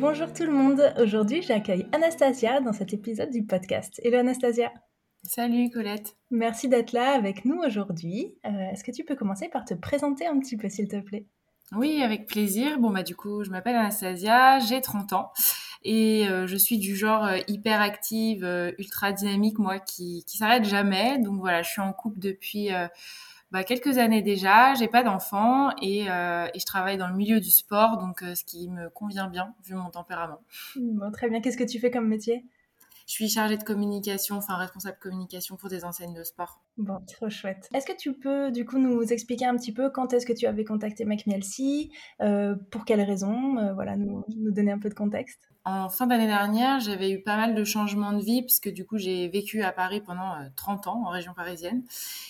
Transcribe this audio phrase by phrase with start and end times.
[0.00, 4.00] Bonjour tout le monde, aujourd'hui j'accueille Anastasia dans cet épisode du podcast.
[4.02, 4.72] Hello Anastasia
[5.24, 8.34] Salut Colette Merci d'être là avec nous aujourd'hui.
[8.46, 11.26] Euh, est-ce que tu peux commencer par te présenter un petit peu s'il te plaît?
[11.72, 12.78] Oui, avec plaisir.
[12.78, 15.32] Bon bah du coup je m'appelle Anastasia, j'ai 30 ans
[15.84, 18.42] et euh, je suis du genre euh, hyper active,
[18.78, 21.18] ultra dynamique moi qui, qui s'arrête jamais.
[21.18, 22.70] Donc voilà, je suis en couple depuis
[23.50, 27.40] bah, quelques années déjà, j'ai pas d'enfant et, euh, et, je travaille dans le milieu
[27.40, 30.40] du sport, donc euh, ce qui me convient bien vu mon tempérament.
[30.76, 31.40] Bon, très bien.
[31.40, 32.44] Qu'est-ce que tu fais comme métier?
[33.08, 36.62] Je suis chargée de communication, enfin responsable communication pour des enseignes de sport.
[36.78, 37.68] Bon, trop chouette.
[37.74, 40.46] Est-ce que tu peux du coup nous expliquer un petit peu quand est-ce que tu
[40.46, 41.24] avais contacté Mac
[42.20, 43.72] euh, Pour quelles raisons?
[43.74, 47.36] Voilà, nous, nous donner un peu de contexte en fin d'année dernière, j'avais eu pas
[47.36, 50.90] mal de changements de vie puisque du coup j'ai vécu à Paris pendant 30 euh,
[50.90, 51.82] ans en région parisienne.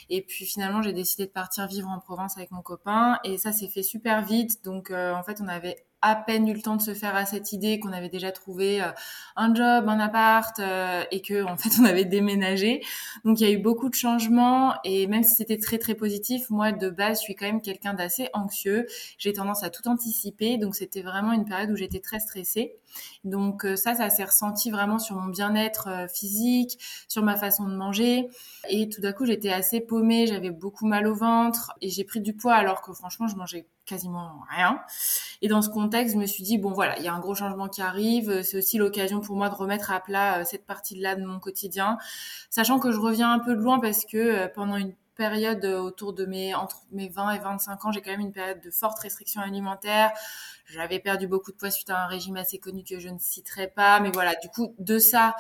[0.08, 3.18] Et puis finalement j'ai décidé de partir vivre en province avec mon copain.
[3.22, 4.64] Et ça s'est fait super vite.
[4.64, 7.26] Donc euh, en fait on avait à peine eu le temps de se faire à
[7.26, 8.90] cette idée qu'on avait déjà trouvé euh,
[9.36, 12.82] un job, un appart euh, et que en fait on avait déménagé.
[13.24, 16.48] Donc il y a eu beaucoup de changements et même si c'était très très positif,
[16.50, 18.86] moi de base je suis quand même quelqu'un d'assez anxieux.
[19.18, 22.76] J'ai tendance à tout anticiper, donc c'était vraiment une période où j'étais très stressée.
[23.24, 27.74] Donc euh, ça, ça s'est ressenti vraiment sur mon bien-être physique, sur ma façon de
[27.74, 28.28] manger
[28.68, 32.20] et tout d'un coup j'étais assez paumée, j'avais beaucoup mal au ventre et j'ai pris
[32.20, 34.80] du poids alors que franchement je mangeais quasiment rien.
[35.42, 37.34] Et dans ce contexte, je me suis dit, bon voilà, il y a un gros
[37.34, 41.16] changement qui arrive, c'est aussi l'occasion pour moi de remettre à plat euh, cette partie-là
[41.16, 41.98] de mon quotidien,
[42.50, 45.78] sachant que je reviens un peu de loin parce que euh, pendant une période euh,
[45.78, 48.71] autour de mes entre mes 20 et 25 ans, j'ai quand même une période de
[48.71, 50.12] forte restriction alimentaire.
[50.66, 53.69] J'avais perdu beaucoup de poids suite à un régime assez connu que je ne citerai
[53.69, 55.34] pas, mais voilà, du coup de ça,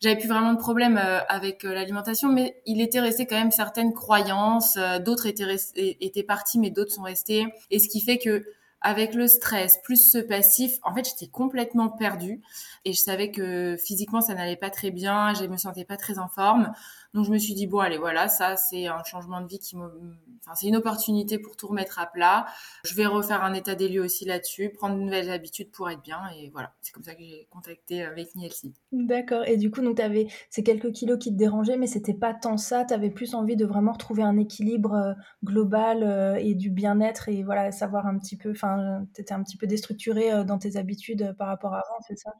[0.00, 0.96] j'avais plus vraiment de problème
[1.28, 4.76] avec l'alimentation, mais il était resté quand même certaines croyances.
[5.04, 5.46] D'autres étaient
[5.76, 7.46] étaient partis, mais d'autres sont restés.
[7.70, 8.44] Et ce qui fait que
[8.82, 12.40] avec le stress plus ce passif, en fait, j'étais complètement perdue
[12.84, 16.18] et je savais que physiquement ça n'allait pas très bien, je me sentais pas très
[16.18, 16.72] en forme.
[17.14, 19.76] Donc je me suis dit bon allez voilà, ça c'est un changement de vie qui
[19.76, 19.84] me
[20.44, 22.46] enfin c'est une opportunité pour tout remettre à plat.
[22.84, 26.02] Je vais refaire un état des lieux aussi là-dessus, prendre de nouvelles habitudes pour être
[26.02, 28.72] bien et voilà, c'est comme ça que j'ai contacté avec Nielsi.
[28.92, 29.44] D'accord.
[29.46, 32.56] Et du coup donc avais ces quelques kilos qui te dérangeaient mais c'était pas tant
[32.56, 35.12] ça, tu avais plus envie de vraiment retrouver un équilibre euh,
[35.44, 39.42] global euh, et du bien-être et voilà, savoir un petit peu enfin tu étais un
[39.42, 42.32] petit peu déstructuré euh, dans tes habitudes par rapport à avant, c'est ça?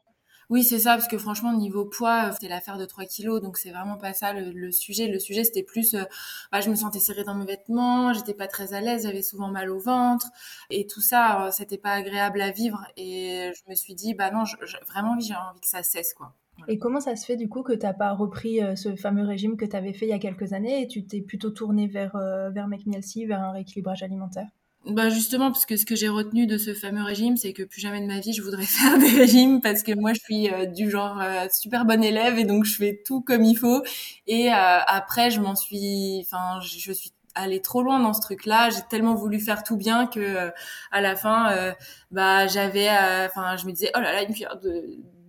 [0.53, 3.71] Oui, c'est ça, parce que franchement, niveau poids, c'était l'affaire de 3 kilos, donc c'est
[3.71, 5.07] vraiment pas ça le, sujet.
[5.07, 6.03] Le sujet, c'était plus, euh,
[6.51, 9.47] bah, je me sentais serrée dans mes vêtements, j'étais pas très à l'aise, j'avais souvent
[9.47, 10.27] mal au ventre,
[10.69, 12.85] et tout ça, euh, c'était pas agréable à vivre.
[12.97, 14.43] Et je me suis dit, bah non,
[14.87, 16.35] vraiment, j'ai envie que ça cesse, quoi.
[16.67, 19.25] Et comment ça se fait du coup que tu n'as pas repris euh, ce fameux
[19.25, 21.87] régime que tu avais fait il y a quelques années et tu t'es plutôt tourné
[21.87, 22.15] vers,
[22.51, 24.49] vers McMielsi, vers un rééquilibrage alimentaire?
[24.85, 27.79] Bah justement, parce que ce que j'ai retenu de ce fameux régime, c'est que plus
[27.79, 30.65] jamais de ma vie, je voudrais faire des régimes parce que moi, je suis euh,
[30.65, 33.81] du genre euh, super bonne élève et donc je fais tout comme il faut.
[34.27, 38.69] Et euh, après, je m'en suis, enfin, je, suis allée trop loin dans ce truc-là.
[38.71, 40.51] J'ai tellement voulu faire tout bien que
[40.91, 41.73] à la fin,
[42.11, 42.89] bah j'avais,
[43.25, 44.83] enfin, je me disais, oh là là, une cuillère de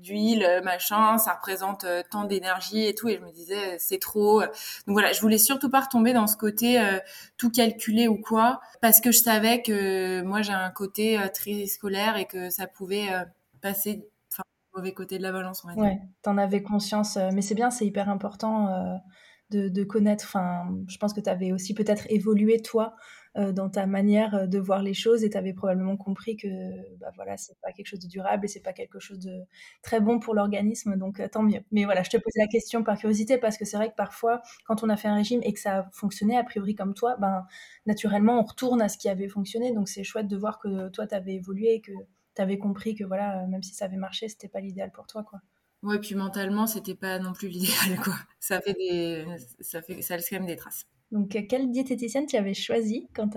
[0.04, 3.08] d'huile, euh, machin, ça représente euh, tant d'énergie et tout.
[3.08, 4.40] Et je me disais, c'est trop.
[4.42, 6.98] Donc voilà, je voulais surtout pas retomber dans ce côté euh,
[7.36, 12.16] tout calculé ou quoi, parce que je savais que moi j'ai un côté très scolaire
[12.16, 13.08] et que ça pouvait
[13.60, 14.08] passer
[14.76, 15.76] mauvais côté de la balance dire.
[15.76, 19.00] Ouais, t'en avais conscience, mais c'est bien, c'est hyper important
[19.50, 20.24] de, de, connaître.
[20.26, 22.96] Enfin, je pense que tu avais aussi peut-être évolué toi
[23.36, 26.48] euh, dans ta manière euh, de voir les choses et tu avais probablement compris que
[26.98, 29.42] bah voilà, c'est pas quelque chose de durable et c'est pas quelque chose de
[29.82, 31.60] très bon pour l'organisme, donc euh, tant mieux.
[31.72, 34.40] Mais voilà, je te pose la question par curiosité parce que c'est vrai que parfois,
[34.66, 37.16] quand on a fait un régime et que ça a fonctionné a priori comme toi,
[37.18, 37.44] ben
[37.86, 41.06] naturellement on retourne à ce qui avait fonctionné, donc c'est chouette de voir que toi
[41.08, 41.92] tu avais évolué et que
[42.36, 45.24] tu avais compris que voilà, même si ça avait marché, c'était pas l'idéal pour toi,
[45.24, 45.40] quoi.
[45.82, 48.14] Ouais, puis mentalement, c'était pas non plus l'idéal, quoi.
[48.40, 49.26] Ça fait des,
[49.60, 50.86] ça fait, ça laisse quand même des traces.
[51.14, 53.30] Donc, quelle diététicienne tu avais choisi quand,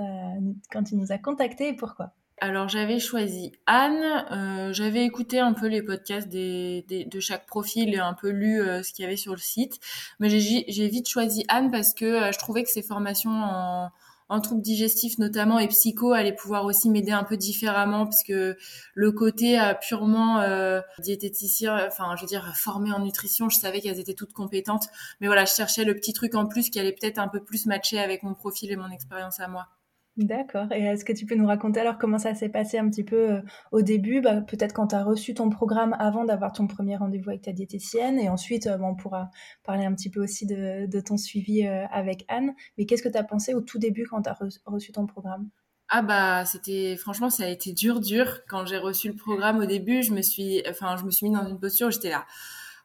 [0.72, 2.12] quand tu nous as contacté et pourquoi?
[2.40, 7.98] Alors j'avais choisi Anne, euh, j'avais écouté un peu les podcasts de chaque profil et
[7.98, 9.80] un peu lu euh, ce qu'il y avait sur le site,
[10.20, 13.90] mais j'ai vite choisi Anne parce que euh, je trouvais que ses formations
[14.30, 18.58] en troubles digestifs notamment et psycho allaient pouvoir aussi m'aider un peu différemment parce que
[18.94, 24.00] le côté purement euh, diététicien, enfin je veux dire formé en nutrition, je savais qu'elles
[24.00, 24.88] étaient toutes compétentes,
[25.22, 27.66] mais voilà, je cherchais le petit truc en plus qui allait peut-être un peu plus
[27.66, 29.68] matcher avec mon profil et mon expérience à moi.
[30.18, 30.72] D'accord.
[30.72, 33.34] Et est-ce que tu peux nous raconter alors comment ça s'est passé un petit peu
[33.34, 33.42] euh,
[33.72, 34.20] au début?
[34.20, 37.52] Bah, Peut-être quand tu as reçu ton programme avant d'avoir ton premier rendez-vous avec ta
[37.52, 38.18] diététicienne.
[38.18, 39.30] Et ensuite, euh, on pourra
[39.64, 42.54] parler un petit peu aussi de, ton suivi euh, avec Anne.
[42.78, 45.50] Mais qu'est-ce que tu as pensé au tout début quand tu as reçu ton programme?
[45.90, 49.66] Ah bah c'était franchement ça a été dur dur quand j'ai reçu le programme au
[49.66, 52.26] début je me suis enfin je me suis mis dans une posture j'étais là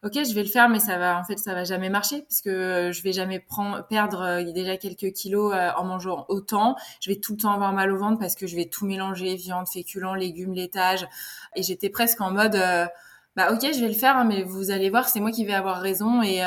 [0.05, 2.41] ok, je vais le faire, mais ça va, en fait, ça va jamais marcher parce
[2.41, 6.77] que je vais jamais prendre, perdre euh, déjà quelques kilos euh, en mangeant autant.
[7.01, 9.37] Je vais tout le temps avoir mal au ventre parce que je vais tout mélanger,
[9.37, 11.07] viande, féculents, légumes, laitage.
[11.55, 12.87] Et j'étais presque en mode, euh,
[13.37, 15.55] bah ok, je vais le faire, hein, mais vous allez voir, c'est moi qui vais
[15.55, 16.43] avoir raison et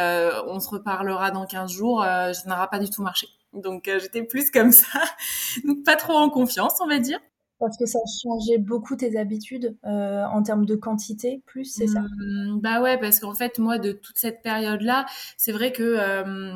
[0.47, 2.03] on se reparlera dans 15 jours.
[2.03, 3.27] ça n'aura pas du tout marché.
[3.53, 5.01] Donc j'étais plus comme ça,
[5.65, 7.19] donc pas trop en confiance, on va dire.
[7.65, 12.01] Parce que ça changeait beaucoup tes habitudes euh, en termes de quantité, plus, c'est ça?
[12.01, 15.05] Mmh, Bah ouais, parce qu'en fait, moi, de toute cette période-là,
[15.37, 16.53] c'est vrai que euh,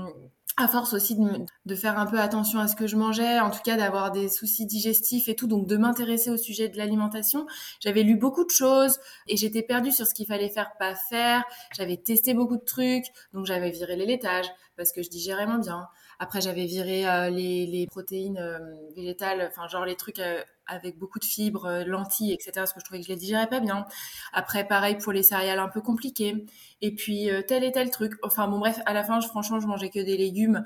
[0.58, 3.50] à force aussi de, de, faire un peu attention à ce que je mangeais, en
[3.50, 7.48] tout cas d'avoir des soucis digestifs et tout, donc de m'intéresser au sujet de l'alimentation.
[7.80, 11.44] J'avais lu beaucoup de choses et j'étais perdue sur ce qu'il fallait faire, pas faire.
[11.76, 15.60] J'avais testé beaucoup de trucs, donc j'avais viré les laitages parce que je digérais moins
[15.60, 15.88] bien.
[16.22, 18.60] Après, j'avais viré euh, les, les, protéines euh,
[18.94, 22.52] végétales, enfin genre les trucs euh, avec beaucoup de fibres, lentilles, etc.
[22.56, 23.86] Parce que je trouvais que je les digérais pas bien.
[24.34, 26.46] Après, pareil pour les céréales un peu compliquées.
[26.82, 28.14] Et puis tel et tel truc.
[28.22, 30.64] Enfin bon bref, à la fin, je, franchement, je mangeais que des légumes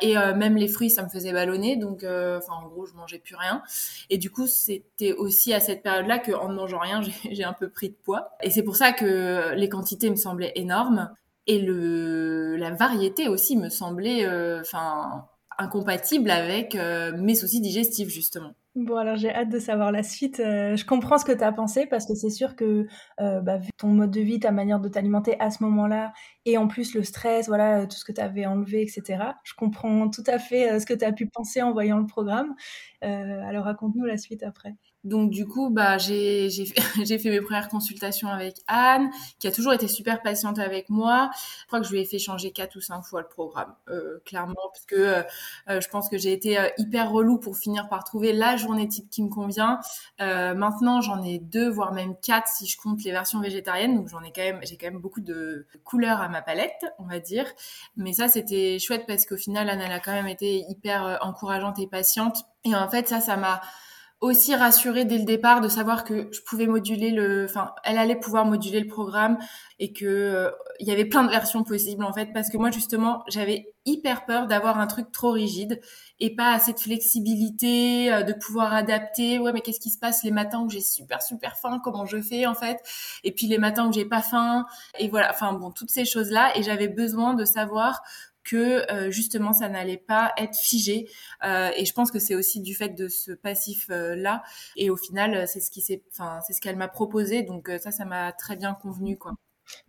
[0.00, 1.74] et même les fruits, ça me faisait ballonner.
[1.74, 3.64] Donc, enfin en gros, je mangeais plus rien.
[4.08, 7.54] Et du coup, c'était aussi à cette période-là que en ne mangeant rien, j'ai un
[7.54, 8.30] peu pris de poids.
[8.40, 11.12] Et c'est pour ça que les quantités me semblaient énormes
[11.46, 15.26] et le la variété aussi me semblait euh, enfin
[15.58, 18.54] incompatible avec euh, mes soucis digestifs justement.
[18.74, 20.40] Bon, alors j'ai hâte de savoir la suite.
[20.40, 22.88] Euh, je comprends ce que tu as pensé parce que c'est sûr que
[23.18, 26.12] bah, vu ton mode de vie, ta manière de t'alimenter à ce moment-là,
[26.44, 30.10] et en plus le stress, voilà, tout ce que tu avais enlevé, etc., je comprends
[30.10, 32.52] tout à fait ce que tu as pu penser en voyant le programme.
[33.00, 34.74] alors raconte-nous la suite après.
[35.04, 39.86] Donc du coup, bah j'ai fait mes premières consultations avec Anne, qui a toujours été
[39.86, 41.30] super patiente avec moi.
[41.62, 44.20] Je crois que je lui ai fait changer quatre ou cinq fois le programme, euh,
[44.24, 45.22] clairement, parce que euh,
[45.68, 49.10] euh, je pense que j'ai été hyper relou pour finir par trouver la journée type
[49.10, 49.80] qui me convient.
[50.18, 53.96] maintenant, j'en ai deux, voire même quatre si je compte les versions végétariennes.
[53.96, 57.04] Donc j'en ai quand même, j'ai quand même beaucoup de couleurs à ma palette, on
[57.04, 57.46] va dire.
[57.96, 61.78] Mais ça, c'était chouette parce qu'au final, Anne, elle a quand même été hyper encourageante
[61.78, 62.38] et patiente.
[62.64, 63.60] Et en fait, ça, ça m'a
[64.24, 68.16] aussi rassurée dès le départ de savoir que je pouvais moduler le, enfin, elle allait
[68.16, 69.36] pouvoir moduler le programme
[69.78, 70.50] et que euh,
[70.80, 74.46] y avait plein de versions possibles en fait parce que moi justement j'avais hyper peur
[74.46, 75.78] d'avoir un truc trop rigide
[76.20, 79.38] et pas assez de flexibilité, euh, de pouvoir adapter.
[79.38, 81.80] Ouais, mais qu'est-ce qui se passe les matins où j'ai super super faim?
[81.84, 82.78] Comment je fais en fait?
[83.24, 84.64] Et puis les matins où j'ai pas faim
[84.98, 85.30] et voilà.
[85.30, 88.02] Enfin bon, toutes ces choses là et j'avais besoin de savoir
[88.44, 91.08] que euh, justement ça n'allait pas être figé.
[91.44, 94.42] Euh, et je pense que c'est aussi du fait de ce passif euh, là
[94.76, 97.42] et au final c'est ce qui s'est enfin c'est ce qu'elle m'a proposé.
[97.42, 99.32] Donc ça ça m'a très bien convenu quoi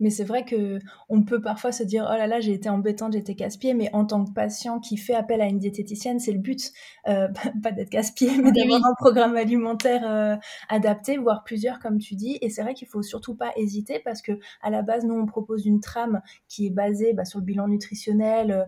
[0.00, 0.78] mais c'est vrai que
[1.08, 3.90] on peut parfois se dire oh là là j'ai été embêtante, j'ai été casse-pied, mais
[3.92, 6.72] en tant que patient qui fait appel à une diététicienne, c'est le but,
[7.08, 7.28] euh,
[7.62, 10.36] pas d'être casse-pied, mais d'avoir un programme alimentaire euh,
[10.68, 12.38] adapté, voire plusieurs comme tu dis.
[12.40, 15.26] Et c'est vrai qu'il faut surtout pas hésiter parce que à la base nous on
[15.26, 18.64] propose une trame qui est basée bah, sur le bilan nutritionnel, euh,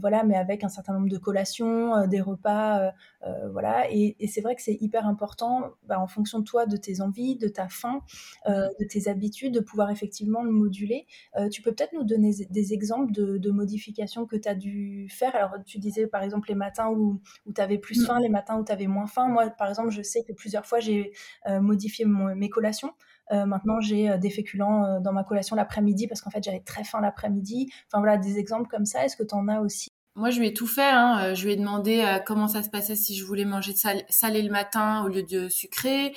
[0.00, 2.92] voilà, mais avec un certain nombre de collations, euh, des repas,
[3.24, 3.90] euh, voilà.
[3.90, 7.36] Et, c'est vrai que c'est hyper important, bah, en fonction de toi, de tes envies,
[7.36, 8.00] de ta faim,
[8.46, 11.06] de tes habitudes, de pouvoir effectivement le moduler.
[11.50, 15.34] tu peux peut-être nous donner des exemples de, modifications que tu as dû faire?
[15.36, 18.06] Alors, tu disais par exemple les matins où, où tu avais plus mmh.
[18.06, 19.28] faim, les matins où tu avais moins faim.
[19.28, 21.12] Moi, par exemple, je sais que plusieurs fois, j'ai
[21.60, 22.92] modifié mes collations.
[23.30, 26.60] Euh, maintenant, j'ai euh, des féculents euh, dans ma collation l'après-midi parce qu'en fait, j'avais
[26.60, 27.72] très faim l'après-midi.
[27.86, 29.04] Enfin voilà, des exemples comme ça.
[29.04, 29.88] Est-ce que tu en as aussi?
[30.14, 30.90] Moi, je lui ai tout fait.
[30.90, 31.32] Hein.
[31.32, 33.72] Je lui ai demandé comment ça se passait si je voulais manger
[34.10, 36.12] salé le matin au lieu de sucré,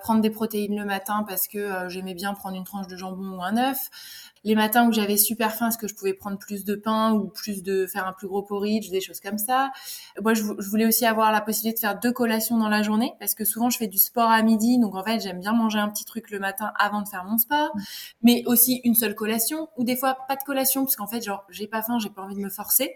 [0.00, 3.42] prendre des protéines le matin parce que j'aimais bien prendre une tranche de jambon ou
[3.42, 3.90] un œuf
[4.44, 7.28] les matins où j'avais super faim, est-ce que je pouvais prendre plus de pain ou
[7.28, 9.70] plus de faire un plus gros porridge, des choses comme ça.
[10.20, 13.34] Moi, je, voulais aussi avoir la possibilité de faire deux collations dans la journée parce
[13.34, 15.88] que souvent je fais du sport à midi, donc en fait j'aime bien manger un
[15.88, 17.72] petit truc le matin avant de faire mon sport,
[18.22, 21.44] mais aussi une seule collation ou des fois pas de collation parce qu'en fait genre
[21.50, 22.94] j'ai pas faim, j'ai pas envie de me forcer.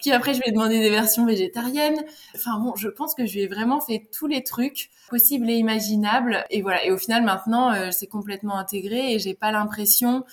[0.00, 2.02] Puis après je vais demander des versions végétariennes.
[2.34, 5.54] Enfin bon, je pense que je lui ai vraiment fait tous les trucs possibles et
[5.54, 6.84] imaginables et voilà.
[6.84, 10.24] Et au final maintenant euh, c'est complètement intégré et j'ai pas l'impression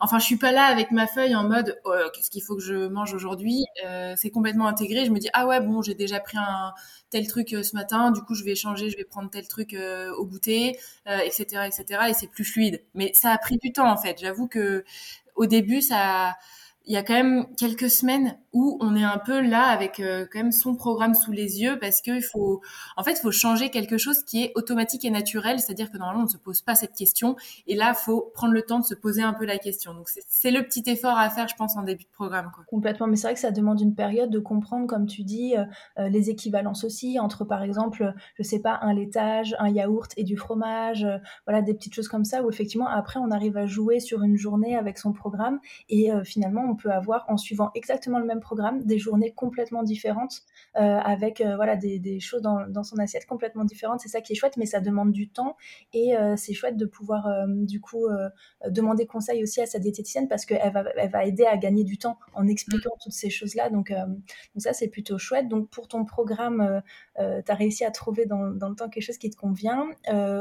[0.00, 2.62] enfin, je suis pas là avec ma feuille en mode oh, qu'est-ce qu'il faut que
[2.62, 3.64] je mange aujourd'hui.
[3.84, 5.04] Euh, c'est complètement intégré.
[5.04, 6.72] Je me dis ah ouais bon, j'ai déjà pris un
[7.10, 9.74] tel truc euh, ce matin, du coup je vais changer, je vais prendre tel truc
[9.74, 12.00] euh, au goûter, etc., etc.
[12.10, 12.82] Et c'est plus fluide.
[12.94, 14.18] Mais ça a pris du temps en fait.
[14.20, 14.84] J'avoue que
[15.34, 16.36] au début ça
[16.86, 20.24] il y a quand même quelques semaines où on est un peu là avec euh,
[20.32, 22.62] quand même son programme sous les yeux parce qu'il faut,
[22.96, 26.26] en fait, faut changer quelque chose qui est automatique et naturel, c'est-à-dire que normalement on
[26.26, 28.94] ne se pose pas cette question et là il faut prendre le temps de se
[28.94, 29.94] poser un peu la question.
[29.94, 32.52] Donc c'est le petit effort à faire, je pense, en début de programme.
[32.68, 35.64] Complètement, mais c'est vrai que ça demande une période de comprendre, comme tu dis, euh,
[35.98, 40.22] euh, les équivalences aussi entre par exemple, je sais pas, un laitage, un yaourt et
[40.22, 41.06] du fromage,
[41.46, 44.36] voilà des petites choses comme ça où effectivement après on arrive à jouer sur une
[44.36, 48.84] journée avec son programme et finalement on peut avoir, en suivant exactement le même programme,
[48.84, 50.42] des journées complètement différentes,
[50.76, 54.00] euh, avec euh, voilà, des, choses dans, son assiette complètement différentes.
[54.00, 55.56] C'est ça qui est chouette, mais ça demande du temps.
[55.92, 58.06] Et euh, c'est chouette de pouvoir, du coup,
[58.68, 61.98] demander conseil aussi à sa diététicienne parce qu'elle va, elle va aider à gagner du
[61.98, 63.70] temps en expliquant toutes ces choses-là.
[63.70, 65.48] Donc, donc ça, c'est plutôt chouette.
[65.48, 66.82] Donc, pour ton programme,
[67.16, 69.86] tu as réussi à trouver dans, dans, le temps quelque chose qui te convient.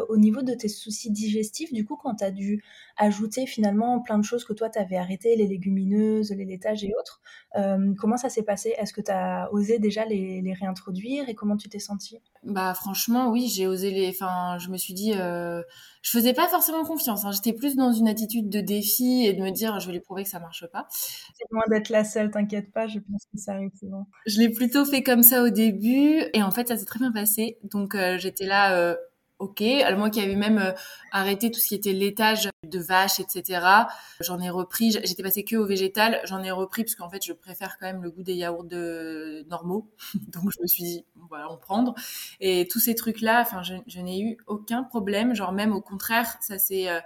[0.10, 2.64] au niveau de tes soucis digestifs, du coup, quand tu as dû
[2.98, 6.92] ajouter finalement plein de choses que toi, tu avais arrêtées, les légumineuses, les laitages et
[7.00, 7.22] autres.
[7.58, 8.74] Euh, comment ça s'est passé?
[8.78, 12.22] Est-ce que tu as osé déjà les, réintroduire et comment tu t'es sentie?
[12.44, 14.10] Bah franchement, oui, j'ai osé les...
[14.10, 15.14] Enfin, je me suis dit...
[15.14, 15.62] Euh...
[16.02, 17.26] Je faisais pas forcément confiance.
[17.26, 17.32] Hein.
[17.32, 20.24] J'étais plus dans une attitude de défi et de me dire, je vais lui prouver
[20.24, 20.86] que ça marche pas.
[20.92, 24.08] C'est loin d'être la seule, t'inquiète pas, je pense que ça arrive souvent.
[24.28, 27.12] Je l'ai plutôt fait comme ça au début et en fait, ça s'est très bien
[27.12, 27.58] passé.
[27.64, 28.96] Donc, euh, j'étais là euh,
[29.40, 29.62] ok.
[29.62, 30.72] Alors moi qui avais même euh,
[31.12, 33.88] arrêté tout ce qui était laitage de vache, etc.
[34.22, 34.92] J'en ai repris.
[34.92, 36.22] J'étais passée que au végétal.
[36.26, 39.46] J'en ai repris parce qu'en fait je préfère quand même le goût des yaourts de
[39.50, 39.90] normaux.
[40.30, 41.06] Donc je me suis dit
[41.44, 41.96] en prendre.
[42.40, 45.34] Et tous ces trucs là, enfin je, n'ai eu aucun problème.
[45.34, 46.90] Genre même au contraire, ça c'est.
[46.90, 47.00] Euh,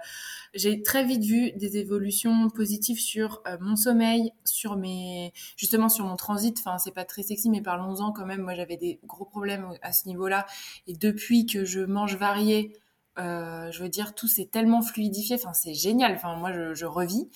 [0.54, 6.04] j'ai très vite vu des évolutions positives sur euh, mon sommeil, sur mes justement sur
[6.04, 6.56] mon transit.
[6.58, 8.42] Enfin c'est pas très sexy mais parlons-en quand même.
[8.42, 10.46] Moi j'avais des gros problèmes à ce niveau-là.
[10.86, 12.72] Et depuis que je mange varié.
[13.18, 15.36] Euh, je veux dire, tout s'est tellement fluidifié.
[15.36, 16.14] Enfin, c'est génial.
[16.14, 17.28] Enfin, moi, je, je revis.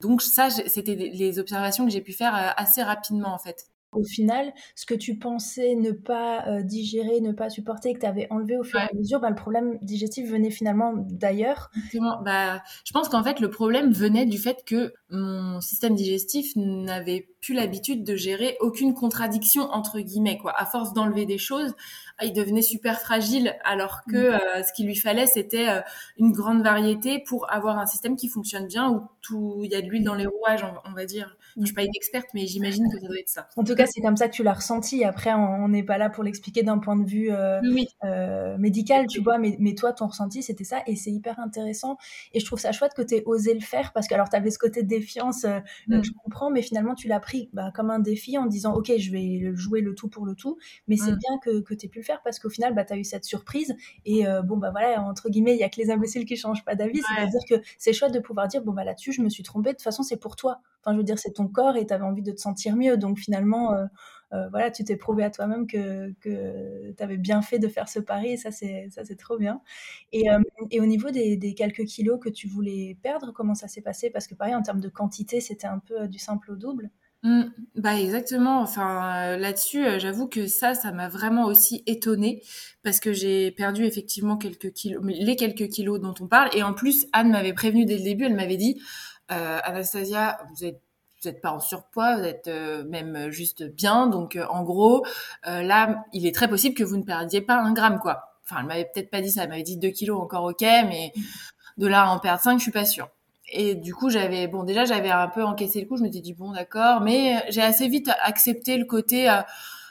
[0.00, 3.70] Donc ça, c'était les observations que j'ai pu faire assez rapidement, en fait.
[3.92, 8.06] Au final, ce que tu pensais ne pas euh, digérer, ne pas supporter, que tu
[8.06, 11.70] avais enlevé au fur et à mesure, bah, le problème digestif venait finalement d'ailleurs.
[12.24, 17.26] Bah, je pense qu'en fait, le problème venait du fait que mon système digestif n'avait
[17.40, 20.52] plus l'habitude de gérer aucune contradiction entre guillemets quoi.
[20.56, 21.74] À force d'enlever des choses,
[22.18, 24.34] ah, il devenait super fragile alors que mm.
[24.34, 25.80] euh, ce qu'il lui fallait c'était euh,
[26.18, 29.80] une grande variété pour avoir un système qui fonctionne bien où tout il y a
[29.80, 31.36] de l'huile dans les rouages on, va dire.
[31.58, 33.48] Je suis pas une experte mais j'imagine que ça doit être ça.
[33.56, 35.04] En tout cas, c'est comme ça que tu l'as ressenti.
[35.04, 39.38] Après on n'est pas là pour l'expliquer d'un point de vue euh, médical, tu vois,
[39.38, 41.96] mais, mais toi ton ressenti c'était ça et c'est hyper intéressant
[42.32, 44.36] et je trouve ça chouette que tu aies osé le faire parce que alors tu
[44.36, 45.44] avais ce côté de défiance
[45.88, 46.02] mm.
[46.02, 47.20] je comprends mais finalement tu l'as
[47.52, 50.58] bah, comme un défi en disant ok je vais jouer le tout pour le tout
[50.88, 51.18] mais c'est mm.
[51.18, 53.04] bien que, que tu aies pu le faire parce qu'au final bah, tu as eu
[53.04, 56.24] cette surprise et euh, bon bah voilà entre guillemets il y a que les imbéciles
[56.24, 58.84] qui changent pas d'avis c'est à dire que c'est chouette de pouvoir dire bon bah
[58.84, 61.18] là-dessus je me suis trompée de toute façon c'est pour toi enfin je veux dire
[61.18, 63.86] c'est ton corps et tu avais envie de te sentir mieux donc finalement euh,
[64.32, 67.88] euh, voilà, tu t'es prouvé à toi-même que, que tu avais bien fait de faire
[67.88, 69.60] ce pari, et ça c'est, ça, c'est trop bien.
[70.12, 70.38] Et, euh,
[70.80, 74.10] au niveau des, quelques kilos que tu voulais perdre, comment ça s'est passé?
[74.10, 76.90] Parce que pareil, en termes de quantité, c'était un peu du simple au double.
[77.22, 77.42] Mmh,
[77.74, 78.60] bah exactement.
[78.60, 82.42] Enfin là-dessus, j'avoue que ça, ça m'a vraiment aussi étonnée
[82.82, 86.48] parce que j'ai perdu effectivement quelques kilos, les quelques kilos dont on parle.
[86.54, 88.24] Et en plus, Anne m'avait prévenu dès le début.
[88.24, 88.80] Elle m'avait dit,
[89.30, 90.82] Anastasia, vous êtes
[91.22, 94.06] vous n'êtes pas en surpoids, vous êtes euh, même juste bien.
[94.06, 95.04] Donc, euh, en gros,
[95.46, 98.36] euh, là, il est très possible que vous ne perdiez pas un gramme, quoi.
[98.44, 101.12] Enfin, elle m'avait peut-être pas dit ça, elle m'avait dit 2 kilos, encore ok, mais
[101.76, 103.08] de là à en perdre 5, je suis pas sûre.
[103.52, 106.32] Et du coup, j'avais, bon, déjà, j'avais un peu encaissé le coup, je m'étais dit,
[106.32, 109.28] bon, d'accord, mais j'ai assez vite accepté le côté,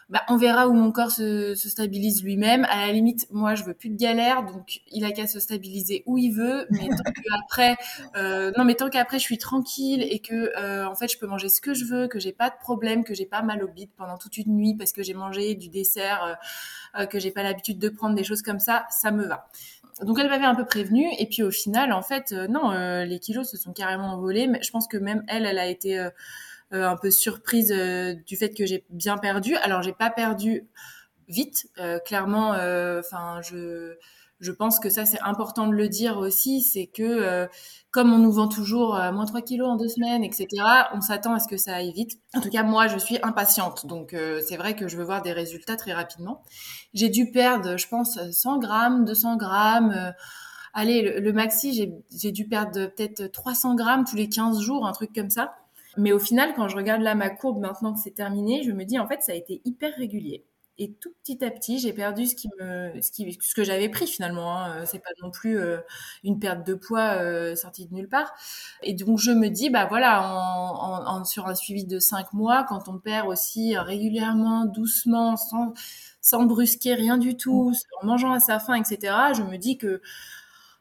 [0.10, 2.66] bah, on verra où mon corps se, se stabilise lui-même.
[2.66, 6.04] À la limite, moi, je veux plus de galère, donc il a qu'à se stabiliser
[6.08, 6.66] où il veut.
[6.72, 7.78] Mais tant qu'après,
[8.18, 11.28] euh, non, mais tant qu'après, je suis tranquille et que, euh, en fait, je peux
[11.28, 13.68] manger ce que je veux, que j'ai pas de problème, que j'ai pas mal au
[13.68, 16.38] bide pendant toute une nuit parce que j'ai mangé du dessert,
[16.98, 19.48] euh, que j'ai pas l'habitude de prendre des choses comme ça, ça me va.
[20.02, 22.72] Donc elle m'avait un peu prévenue et puis au final, en fait, non,
[23.04, 24.48] les kilos se sont carrément envolés.
[24.48, 26.10] Mais je pense que même elle, elle a été euh,
[26.72, 29.56] un peu surprise euh, du fait que j'ai bien perdu.
[29.58, 30.68] Alors j'ai pas perdu
[31.28, 32.52] vite, euh, clairement.
[33.00, 33.96] Enfin, je
[34.40, 37.50] je pense que ça c'est important de le dire aussi, c'est que
[37.92, 40.48] comme on nous vend toujours moins 3 kilos en deux semaines, etc.,
[40.94, 42.22] on s'attend à ce que ça aille vite.
[42.34, 44.16] En tout cas, moi, je suis impatiente, donc
[44.48, 46.42] c'est vrai que je veux voir des résultats très rapidement.
[46.94, 50.14] J'ai dû perdre, je pense, 100 grammes, 200 grammes
[50.74, 55.12] allez, le, maxi, j'ai dû perdre peut-être 300 grammes tous les 15 jours, un truc
[55.14, 55.56] comme ça.
[55.98, 58.86] Mais au final, quand je regarde là ma courbe maintenant que c'est terminé, je me
[58.86, 60.46] dis en fait, ça a été hyper régulier.
[60.82, 63.90] Et tout petit à petit, j'ai perdu ce qui me, ce, qui, ce que j'avais
[63.90, 64.56] pris finalement.
[64.58, 64.86] Hein.
[64.86, 65.80] C'est pas non plus euh,
[66.24, 68.32] une perte de poids euh, sortie de nulle part.
[68.82, 72.64] Et donc je me dis, bah voilà, en, en, sur un suivi de cinq mois,
[72.64, 75.74] quand on perd aussi régulièrement, doucement, sans,
[76.22, 79.14] sans brusquer rien du tout, en mangeant à sa faim, etc.
[79.36, 80.02] Je me dis que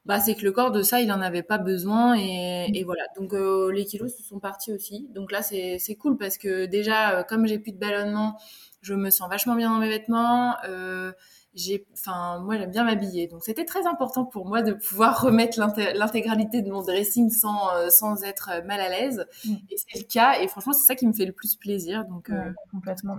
[0.08, 3.04] bah, c'est que le corps de ça, il en avait pas besoin et, et voilà.
[3.16, 5.06] Donc euh, les kilos se sont partis aussi.
[5.14, 8.36] Donc là, c'est cool parce que déjà, comme j'ai plus de ballonnement,
[8.80, 10.56] je me sens vachement bien dans mes vêtements.
[10.66, 11.12] Euh,
[11.58, 15.58] j'ai, enfin, moi j'aime bien m'habiller, donc c'était très important pour moi de pouvoir remettre
[15.58, 19.26] l'intégralité de mon dressing sans euh, sans être mal à l'aise.
[19.44, 19.54] Mm.
[19.70, 22.04] Et c'est le cas, et franchement c'est ça qui me fait le plus plaisir.
[22.06, 23.16] Donc euh, complètement.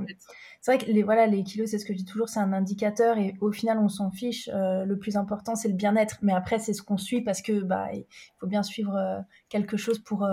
[0.62, 2.54] C'est vrai que les voilà les kilos, c'est ce que je dis toujours, c'est un
[2.54, 4.50] indicateur, et au final on s'en fiche.
[4.54, 7.90] le plus important c'est le bien-être, mais après c'est ce qu'on suit parce que bah
[7.94, 8.06] il
[8.38, 10.28] faut bien suivre quelque chose pour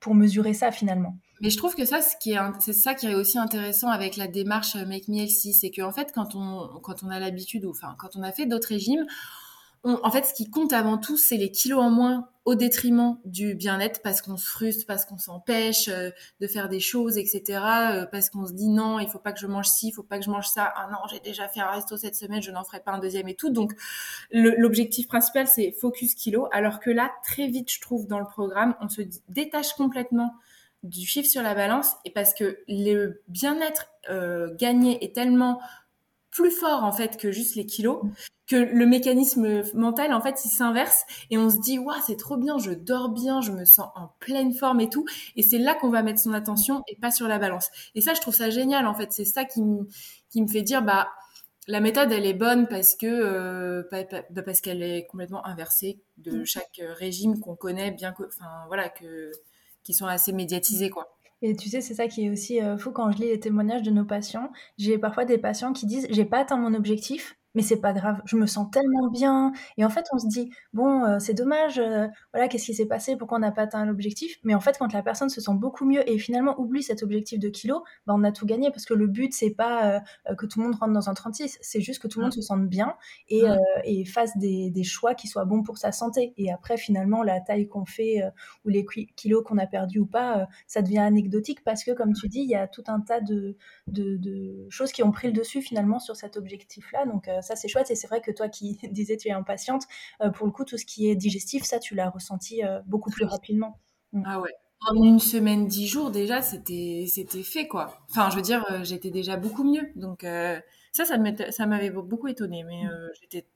[0.00, 1.16] pour mesurer ça finalement.
[1.40, 4.84] Mais je trouve que ça, c'est ça qui est aussi intéressant avec la démarche euh,
[4.84, 8.32] Make Me Healthy, c'est qu'en fait, quand on, a l'habitude, ou enfin, quand on a
[8.32, 9.06] fait d'autres régimes,
[9.82, 13.54] en fait, ce qui compte avant tout, c'est les kilos en moins au détriment du
[13.54, 17.42] bien-être parce qu'on se frustre, parce qu'on s'empêche euh, de faire des choses, etc.
[17.92, 20.02] Euh, parce qu'on se dit non, il faut pas que je mange ci, il faut
[20.02, 20.70] pas que je mange ça.
[20.76, 23.28] Ah non, j'ai déjà fait un resto cette semaine, je n'en ferai pas un deuxième
[23.28, 23.48] et tout.
[23.48, 23.72] Donc,
[24.32, 26.46] l'objectif principal, c'est focus kilo.
[26.52, 30.34] Alors que là, très vite, je trouve, dans le programme, on se détache complètement
[30.82, 35.60] du chiffre sur la balance et parce que le bien-être euh, gagné est tellement
[36.30, 38.02] plus fort en fait que juste les kilos
[38.50, 42.36] que le mécanisme mental en fait il s'inverse et on se dit waouh c'est trop
[42.36, 45.04] bien je dors bien je me sens en pleine forme et tout.
[45.36, 47.70] Et c'est là qu'on va mettre son attention et pas sur la balance.
[47.94, 49.12] Et ça je trouve ça génial en fait.
[49.12, 49.86] C'est ça qui me
[50.30, 51.08] qui me fait dire bah
[51.68, 56.40] la méthode elle est bonne parce que euh, bah, parce qu'elle est complètement inversée de
[56.40, 56.44] mm.
[56.44, 59.30] chaque régime qu'on connaît bien que enfin voilà que
[59.82, 61.16] qui sont assez médiatisés, quoi.
[61.42, 63.82] Et tu sais, c'est ça qui est aussi euh, fou quand je lis les témoignages
[63.82, 64.52] de nos patients.
[64.76, 68.20] J'ai parfois des patients qui disent J'ai pas atteint mon objectif, mais c'est pas grave,
[68.24, 69.52] je me sens tellement bien.
[69.76, 72.86] Et en fait, on se dit, bon, euh, c'est dommage, euh, voilà, qu'est-ce qui s'est
[72.86, 74.36] passé, pourquoi on n'a pas atteint l'objectif?
[74.44, 77.38] Mais en fait, quand la personne se sent beaucoup mieux et finalement oublie cet objectif
[77.40, 80.46] de kilo, bah, on a tout gagné parce que le but, c'est pas euh, que
[80.46, 82.68] tout le monde rentre dans un 36, c'est juste que tout le monde se sente
[82.68, 82.94] bien
[83.28, 83.42] et,
[83.84, 86.34] et fasse des, des, choix qui soient bons pour sa santé.
[86.36, 88.22] Et après, finalement, la taille qu'on fait
[88.64, 88.84] ou les
[89.16, 92.48] kilos qu'on a perdus ou pas, ça devient anecdotique parce que, comme tu dis, il
[92.48, 95.98] y a tout un tas de, de, de choses qui ont pris le dessus finalement
[95.98, 97.06] sur cet objectif-là.
[97.06, 99.84] Donc, ça c'est chouette et c'est vrai que toi qui disais tu es impatiente,
[100.22, 103.10] euh, pour le coup tout ce qui est digestif, ça tu l'as ressenti euh, beaucoup
[103.10, 103.78] plus rapidement.
[104.12, 104.22] Mm.
[104.26, 104.54] Ah ouais.
[104.88, 108.00] En une semaine, dix jours déjà, c'était c'était fait quoi.
[108.10, 109.92] Enfin, je veux dire, j'étais déjà beaucoup mieux.
[109.94, 110.24] Donc
[110.92, 112.84] ça, ça m'avait beaucoup étonné, mais
[113.20, 113.46] j'étais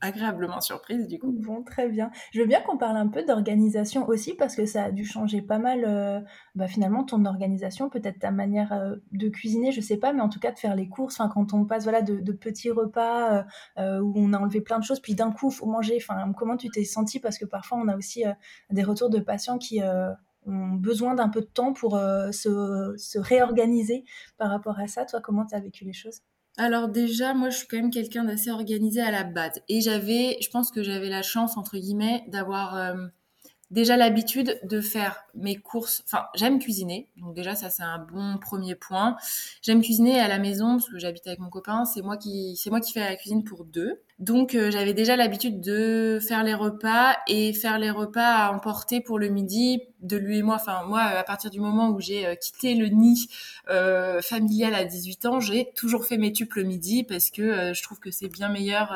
[0.00, 1.32] agréablement surprise du coup.
[1.32, 2.10] Bon, très bien.
[2.32, 5.42] Je veux bien qu'on parle un peu d'organisation aussi parce que ça a dû changer
[5.42, 6.20] pas mal euh,
[6.54, 10.28] bah, finalement ton organisation, peut-être ta manière euh, de cuisiner, je sais pas, mais en
[10.28, 11.20] tout cas de faire les courses.
[11.20, 13.44] Enfin, quand on passe voilà de, petits repas
[13.78, 15.98] euh, où on a enlevé plein de choses, puis d'un coup faut manger.
[16.00, 18.24] Enfin, comment tu t'es senti parce que parfois on a aussi
[18.70, 19.80] des retours de patients qui
[20.46, 24.04] ont besoin d'un peu de temps pour se, se réorganiser
[24.38, 25.04] par rapport à ça.
[25.04, 26.22] Toi, comment tu as vécu les choses?
[26.58, 29.60] Alors déjà, moi, je suis quand même quelqu'un d'assez organisé à la base.
[29.68, 33.06] Et j'avais, je pense que j'avais la chance, entre guillemets, d'avoir euh,
[33.72, 36.04] déjà l'habitude de faire mes courses.
[36.06, 39.16] Enfin, j'aime cuisiner, donc déjà ça c'est un bon premier point.
[39.62, 41.84] J'aime cuisiner à la maison parce que j'habite avec mon copain.
[41.86, 44.02] C'est moi qui, c'est moi qui fais la cuisine pour deux.
[44.18, 49.00] Donc euh, j'avais déjà l'habitude de faire les repas et faire les repas à emporter
[49.00, 50.56] pour le midi de lui et moi.
[50.56, 53.28] Enfin moi, à partir du moment où j'ai euh, quitté le nid
[53.70, 57.82] euh, familial à 18 ans, j'ai toujours fait mes tubes le midi parce que je
[57.82, 58.92] trouve que c'est bien meilleur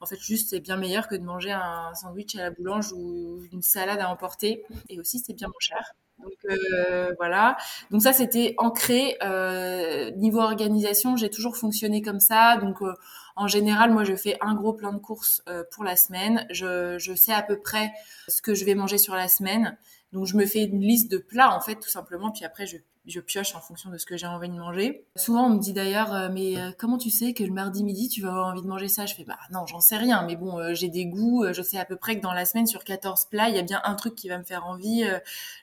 [0.00, 3.42] en fait, juste, c'est bien meilleur que de manger un sandwich à la boulange ou
[3.52, 4.64] une salade à emporter.
[4.88, 5.94] Et aussi, c'est bien moins cher.
[6.18, 7.56] Donc euh, voilà.
[7.90, 9.16] Donc ça, c'était ancré.
[9.22, 12.56] Euh, niveau organisation, j'ai toujours fonctionné comme ça.
[12.56, 12.94] Donc euh,
[13.36, 16.46] en général, moi, je fais un gros plein de courses euh, pour la semaine.
[16.50, 17.92] Je, je sais à peu près
[18.28, 19.76] ce que je vais manger sur la semaine.
[20.12, 22.30] Donc je me fais une liste de plats en fait tout simplement.
[22.32, 25.04] Puis après, je je pioche en fonction de ce que j'ai envie de manger.
[25.16, 28.08] Souvent, on me dit d'ailleurs, euh, mais euh, comment tu sais que le mardi midi,
[28.08, 29.06] tu vas avoir envie de manger ça?
[29.06, 31.78] Je fais, bah non, j'en sais rien, mais bon, euh, j'ai des goûts, je sais
[31.78, 33.94] à peu près que dans la semaine, sur 14 plats, il y a bien un
[33.94, 35.04] truc qui va me faire envie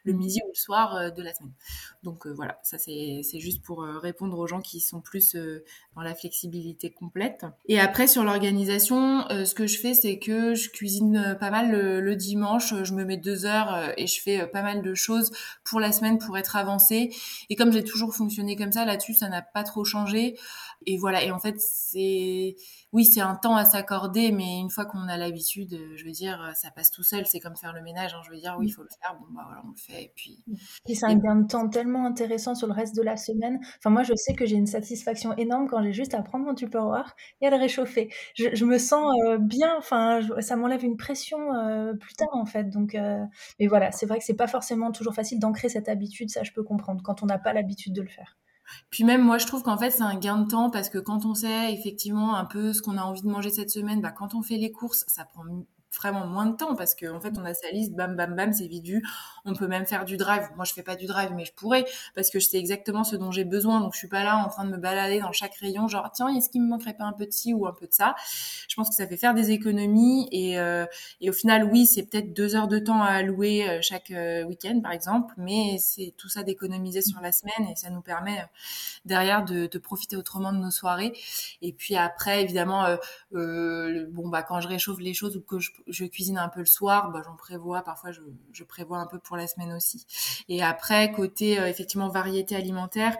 [0.03, 1.53] le midi ou le soir de la semaine.
[2.03, 5.35] Donc voilà, ça c'est juste pour répondre aux gens qui sont plus
[5.95, 7.45] dans la flexibilité complète.
[7.67, 12.01] Et après, sur l'organisation, ce que je fais, c'est que je cuisine pas mal le,
[12.01, 15.31] le, dimanche, je me mets deux heures et je fais pas mal de choses
[15.63, 17.11] pour la semaine pour être avancée
[17.49, 20.37] Et comme j'ai toujours fonctionné comme ça, là-dessus, ça n'a pas trop changé.
[20.85, 21.23] Et voilà.
[21.23, 22.55] Et en fait, c'est,
[22.93, 26.11] oui, c'est un temps à s'accorder, mais une fois qu'on a l'habitude, euh, je veux
[26.11, 27.25] dire, ça passe tout seul.
[27.25, 28.13] C'est comme faire le ménage.
[28.13, 28.21] Hein.
[28.25, 29.17] Je veux dire, oui, il faut le faire.
[29.19, 30.03] Bon, bah voilà, on le fait.
[30.03, 30.41] Et puis.
[30.87, 33.59] Et c'est un gain de temps tellement intéressant sur le reste de la semaine.
[33.79, 36.55] Enfin, moi, je sais que j'ai une satisfaction énorme quand j'ai juste à prendre mon
[36.55, 38.09] tupperware et à le réchauffer.
[38.35, 39.75] Je, me sens euh, bien.
[39.77, 42.69] Enfin, ça m'enlève une pression euh, plus tard, en fait.
[42.69, 42.97] Donc,
[43.59, 46.29] mais voilà, c'est vrai que c'est pas forcément toujours facile d'ancrer cette habitude.
[46.29, 48.37] Ça, je peux comprendre quand on n'a pas l'habitude de le faire.
[48.89, 51.25] Puis même moi, je trouve qu'en fait, c'est un gain de temps parce que quand
[51.25, 54.35] on sait effectivement un peu ce qu'on a envie de manger cette semaine, bah, quand
[54.35, 55.43] on fait les courses, ça prend
[55.97, 58.53] vraiment moins de temps parce qu'en en fait on a sa liste bam bam bam
[58.53, 59.03] c'est vite vu
[59.45, 60.49] on peut même faire du drive.
[60.55, 63.15] Moi je fais pas du drive mais je pourrais parce que je sais exactement ce
[63.15, 63.79] dont j'ai besoin.
[63.79, 66.27] Donc je suis pas là en train de me balader dans chaque rayon genre tiens
[66.29, 68.15] est-ce qu'il me manquerait pas un peu de ci ou un peu de ça?
[68.67, 70.85] Je pense que ça fait faire des économies et, euh,
[71.21, 74.43] et au final oui c'est peut-être deux heures de temps à allouer euh, chaque euh,
[74.43, 78.45] week-end par exemple mais c'est tout ça d'économiser sur la semaine et ça nous permet
[79.05, 81.13] derrière de, de, profiter autrement de nos soirées.
[81.61, 82.85] Et puis après évidemment
[83.31, 86.65] bon bah quand je réchauffe les choses ou que je je cuisine un peu le
[86.65, 88.21] soir, bah, j'en prévois, parfois je,
[88.51, 90.05] je, prévois un peu pour la semaine aussi.
[90.49, 93.17] Et après, côté euh, effectivement variété alimentaire,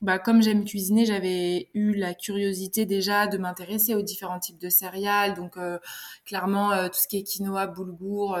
[0.00, 4.68] bah, comme j'aime cuisiner, j'avais eu la curiosité déjà de m'intéresser aux différents types de
[4.68, 5.34] céréales.
[5.34, 5.78] Donc euh,
[6.24, 8.38] clairement, euh, tout ce qui est quinoa, boulgour,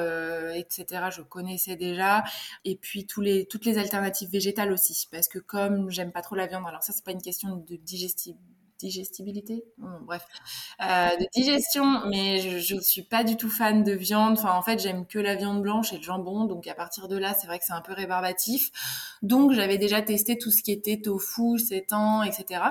[0.54, 2.24] etc., je connaissais déjà.
[2.64, 6.34] Et puis tous les, toutes les alternatives végétales aussi, parce que comme j'aime pas trop
[6.34, 9.64] la viande, alors ça c'est pas une question de digestibilité digestibilité,
[10.02, 10.26] bref,
[10.80, 14.34] euh, de digestion, mais je ne suis pas du tout fan de viande.
[14.38, 17.16] Enfin, en fait, j'aime que la viande blanche et le jambon, donc à partir de
[17.16, 18.70] là, c'est vrai que c'est un peu rébarbatif.
[19.22, 22.62] Donc, j'avais déjà testé tout ce qui était tofu, sétan, etc.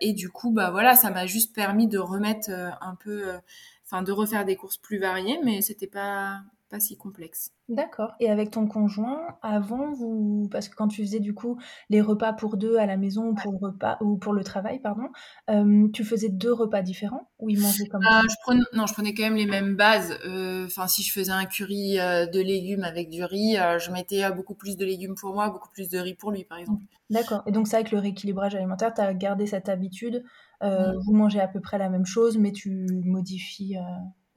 [0.00, 3.38] Et du coup, bah voilà, ça m'a juste permis de remettre euh, un peu, euh,
[3.84, 7.50] enfin, de refaire des courses plus variées, mais c'était pas pas si complexe.
[7.68, 8.14] D'accord.
[8.20, 12.32] Et avec ton conjoint, avant, vous, parce que quand tu faisais du coup les repas
[12.32, 15.08] pour deux à la maison ou pour le repas ou pour le travail, pardon,
[15.50, 18.20] euh, tu faisais deux repas différents ou ils mangeaient comme ça?
[18.20, 20.16] euh, je Non, je prenais quand même les mêmes bases.
[20.24, 24.54] Euh, enfin, si je faisais un curry de légumes avec du riz, je mettais beaucoup
[24.54, 26.82] plus de légumes pour moi, beaucoup plus de riz pour lui, par exemple.
[27.10, 27.42] D'accord.
[27.46, 30.24] Et donc ça, avec le rééquilibrage alimentaire, tu as gardé cette habitude.
[30.62, 30.92] Mm.
[31.04, 33.76] Vous mangez à peu près la même chose, mais tu modifies.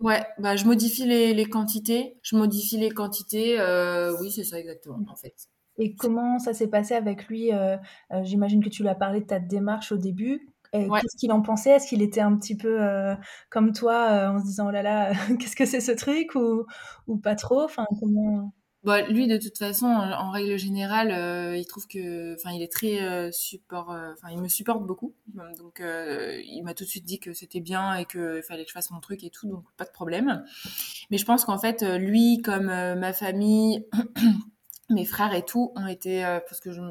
[0.04, 2.18] Ouais, bah je modifie les, les quantités.
[2.24, 3.58] Je modifie les quantités.
[3.58, 5.34] Euh, oui, c'est ça exactement, en fait.
[5.78, 7.78] Et comment ça s'est passé avec lui euh,
[8.12, 10.50] euh, J'imagine que tu lui as parlé de ta démarche au début.
[10.74, 11.70] Qu'est-ce qu'il en pensait?
[11.70, 12.80] Est-ce qu'il était un petit peu
[13.50, 16.36] comme toi en se disant oh là là, qu'est-ce que c'est ce truc?
[16.36, 16.66] Ou,
[17.08, 17.62] ou pas trop?
[17.62, 18.52] Enfin, comment
[18.84, 22.72] bah, lui, de toute façon, en règle générale, euh, il trouve que, enfin, il est
[22.72, 25.13] très euh, support, euh, enfin, il me supporte beaucoup.
[25.58, 28.74] Donc, il m'a tout de suite dit que c'était bien et qu'il fallait que je
[28.74, 30.43] fasse mon truc et tout, donc pas de problème.
[31.12, 33.88] Mais je pense qu'en fait, lui, comme ma famille,
[34.89, 36.82] mes frères et tout, ont été, parce que je,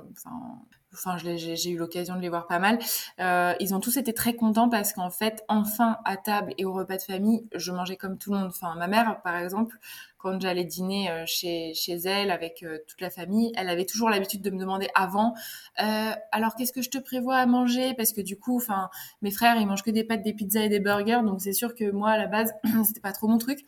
[0.93, 2.79] enfin, j'ai eu l'occasion de les voir pas mal,
[3.21, 6.73] euh, ils ont tous été très contents parce qu'en fait, enfin à table et au
[6.73, 8.49] repas de famille, je mangeais comme tout le monde.
[8.49, 9.79] Enfin, ma mère, par exemple,
[10.23, 14.09] quand j'allais dîner euh, chez, chez elle avec euh, toute la famille, elle avait toujours
[14.09, 15.35] l'habitude de me demander avant,
[15.83, 17.93] euh, alors qu'est-ce que je te prévois à manger?
[17.95, 18.89] Parce que du coup, enfin,
[19.21, 21.75] mes frères, ils mangent que des pâtes, des pizzas et des burgers, donc c'est sûr
[21.75, 22.55] que moi, à la base,
[22.87, 23.61] c'était pas trop mon truc.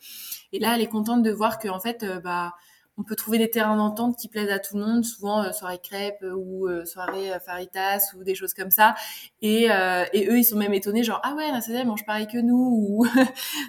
[0.53, 2.53] Et là, elle est contente de voir que en fait, bah
[2.97, 5.79] on peut trouver des terrains d'entente qui plaisent à tout le monde, souvent euh, soirée
[5.79, 8.95] crêpes euh, ou euh, soirée faritas ou des choses comme ça.
[9.41, 12.55] Et, eux, ils sont même étonnés, genre ah ouais, la CDM mange pareil que nous.
[12.75, 13.05] Ou...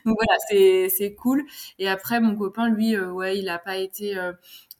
[0.04, 1.44] Donc voilà, c'est c'est cool.
[1.78, 4.16] Et après, mon copain, lui, ouais, il a pas été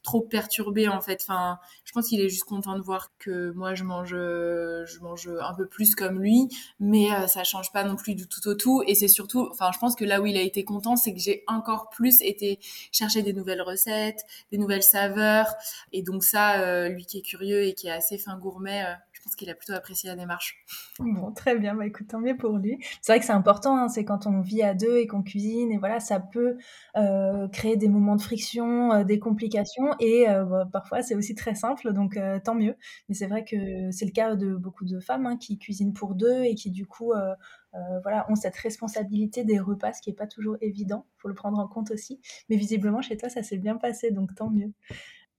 [0.03, 1.19] trop perturbé en fait.
[1.21, 5.31] Enfin, je pense qu'il est juste content de voir que moi je mange, je mange
[5.41, 6.49] un peu plus comme lui,
[6.81, 8.83] mais euh, ça change pas non plus du tout au tout.
[8.85, 11.19] Et c'est surtout, enfin, je pense que là où il a été content, c'est que
[11.19, 12.59] j'ai encore plus été
[12.91, 15.53] chercher des nouvelles recettes, des nouvelles saveurs.
[15.93, 18.93] Et donc ça, euh, lui qui est curieux et qui est assez fin gourmet, euh,
[19.27, 20.63] pense qu'il a plutôt apprécié la démarche.
[20.99, 22.77] Bon, très bien, bah, écoute, tant mieux pour lui.
[23.01, 25.69] C'est vrai que c'est important, hein, c'est quand on vit à deux et qu'on cuisine,
[25.69, 26.57] et voilà, ça peut
[26.95, 31.35] euh, créer des moments de friction, euh, des complications, et euh, bah, parfois c'est aussi
[31.35, 32.75] très simple, donc tant mieux.
[33.09, 36.15] Mais c'est vrai que c'est le cas de beaucoup de femmes hein, qui cuisinent pour
[36.15, 37.13] deux et qui du coup
[38.01, 41.35] voilà, ont cette responsabilité des repas, ce qui n'est pas toujours évident, il faut le
[41.35, 42.19] prendre en compte aussi.
[42.49, 44.73] Mais visiblement, chez toi, ça s'est bien passé, donc tant mieux.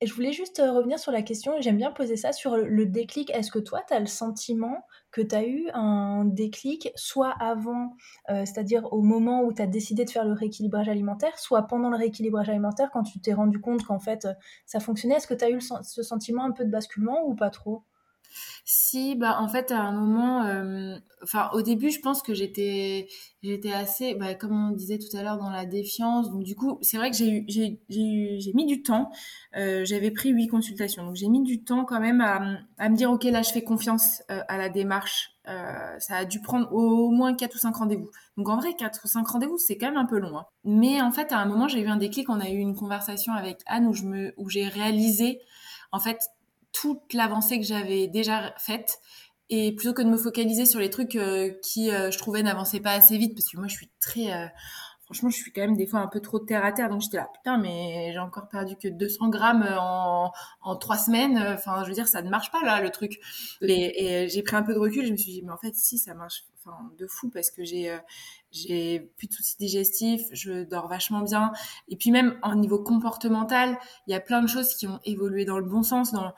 [0.00, 2.87] Je voulais juste euh, revenir sur la question, et j'aime bien poser ça sur le
[2.87, 3.30] déclic.
[3.30, 7.96] Est-ce que toi, tu as le sentiment que tu as eu un déclic, soit avant,
[8.30, 11.90] euh, c'est-à-dire au moment où tu as décidé de faire le rééquilibrage alimentaire, soit pendant
[11.90, 14.28] le rééquilibrage alimentaire, quand tu t'es rendu compte qu'en fait
[14.66, 15.16] ça fonctionnait?
[15.16, 17.82] Est-ce que tu as eu ce sentiment un peu de basculement ou pas trop?
[18.64, 20.97] Si, bah en fait à un moment, euh,
[21.53, 23.09] au début je pense que j'étais
[23.43, 26.31] j'étais assez, bah, comme on disait tout à l'heure dans la défiance.
[26.31, 29.11] Donc du coup c'est vrai que j'ai eu j'ai j'ai mis du temps.
[29.57, 33.11] Euh, j'avais pris huit consultations, donc j'ai mis du temps quand même à me dire
[33.11, 35.31] ok là je fais confiance euh, à la démarche.
[35.99, 38.11] Ça a dû prendre au moins quatre ou cinq rendez-vous.
[38.37, 40.37] Donc en vrai quatre ou cinq rendez-vous c'est quand même un peu long.
[40.37, 40.45] Hein.
[40.64, 42.29] Mais en fait à un moment j'ai eu un déclic.
[42.29, 45.41] On a eu une conversation avec Anne où je me où j'ai réalisé
[45.91, 46.19] en fait
[46.81, 48.99] toute l'avancée que j'avais déjà faite
[49.51, 52.81] et plutôt que de me focaliser sur les trucs euh, qui euh, je trouvais n'avançaient
[52.81, 54.47] pas assez vite parce que moi je suis très euh,
[55.05, 57.17] franchement je suis quand même des fois un peu trop terre à terre donc j'étais
[57.17, 61.95] là putain mais j'ai encore perdu que 200 grammes en trois semaines enfin je veux
[61.95, 63.19] dire ça ne marche pas là le truc
[63.62, 65.99] et, j'ai pris un peu de recul je me suis dit mais en fait si
[65.99, 66.45] ça marche
[66.99, 67.99] de fou parce que j'ai
[68.51, 71.53] j'ai plus de soucis digestifs, je dors vachement bien.
[71.88, 75.45] Et puis même en niveau comportemental, il y a plein de choses qui ont évolué
[75.45, 76.33] dans le bon sens, dans,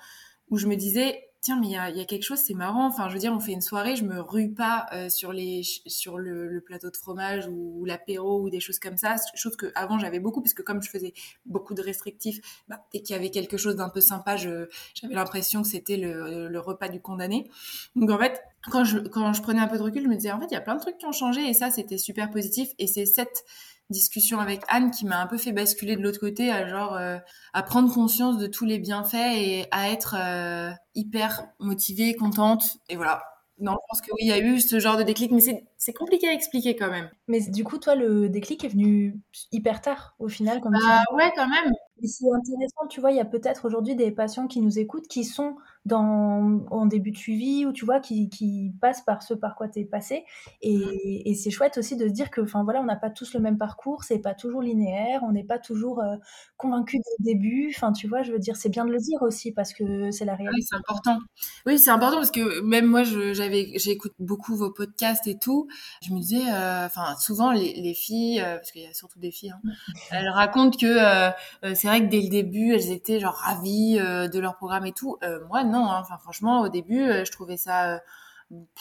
[0.51, 2.87] où je me disais, tiens, mais il y a, quelque chose, c'est marrant.
[2.87, 5.63] Enfin, je veux dire, on fait une soirée, je me rue pas euh, sur les
[5.87, 9.17] sur le, plateau de fromage ou, l'apéro ou des choses comme ça.
[9.35, 11.15] Chose que avant j'avais beaucoup, puisque comme je faisais
[11.47, 14.69] beaucoup de restrictifs, bah, dès qu'il y avait quelque chose d'un peu sympa, j'avais
[15.03, 17.49] l'impression que c'était le, le repas du condamné.
[17.97, 20.33] Donc en fait, quand je quand je prenais un peu de recul, je me disais
[20.33, 22.31] en fait, il y a plein de trucs qui ont changé et ça, c'était super
[22.31, 22.69] positif.
[22.79, 23.45] Et c'est cette
[23.91, 27.19] discussion avec Anne qui m'a un peu fait basculer de l'autre côté à genre euh,
[27.53, 32.97] à prendre conscience de tous les bienfaits et à être euh, hyper motivée, contente et
[32.97, 33.23] voilà.
[33.61, 35.43] Non, je pense que oui, il y a eu ce genre de déclic, mais
[35.77, 37.11] c'est compliqué à expliquer quand même.
[37.29, 39.21] Mais du coup, toi, le déclic est venu
[39.53, 41.71] hyper tard, au final, comme bah, ouais, quand même.
[42.03, 45.25] C'est intéressant, tu vois, il y a peut-être aujourd'hui des patients qui nous écoutent qui
[45.25, 49.57] sont dans, en début de suivi ou tu vois, qui, qui passent par ce par
[49.57, 50.25] quoi tu es passé.
[50.61, 53.33] Et, et c'est chouette aussi de se dire que, enfin voilà, on n'a pas tous
[53.35, 56.17] le même parcours, c'est pas toujours linéaire, on n'est pas toujours euh,
[56.57, 57.73] convaincu dès le début.
[57.75, 60.27] Enfin, tu vois, je veux dire, c'est bien de le dire aussi parce que c'est
[60.27, 60.61] la réalité.
[60.61, 61.19] Oui, c'est important.
[61.67, 65.67] Oui, c'est important parce que même moi, j'avais, j'écoute beaucoup vos podcasts et tout.
[66.03, 69.19] Je me disais, euh, enfin, souvent les, les filles, euh, parce qu'il y a surtout
[69.19, 69.61] des filles, hein,
[70.11, 71.31] elles racontent que
[71.75, 75.17] c'est vrai que dès le début, elles étaient genre ravies de leur programme et tout.
[75.49, 75.91] moi, non.
[75.91, 76.01] Hein.
[76.01, 77.95] Enfin, franchement, au début, euh, je trouvais ça.
[77.95, 77.99] Euh,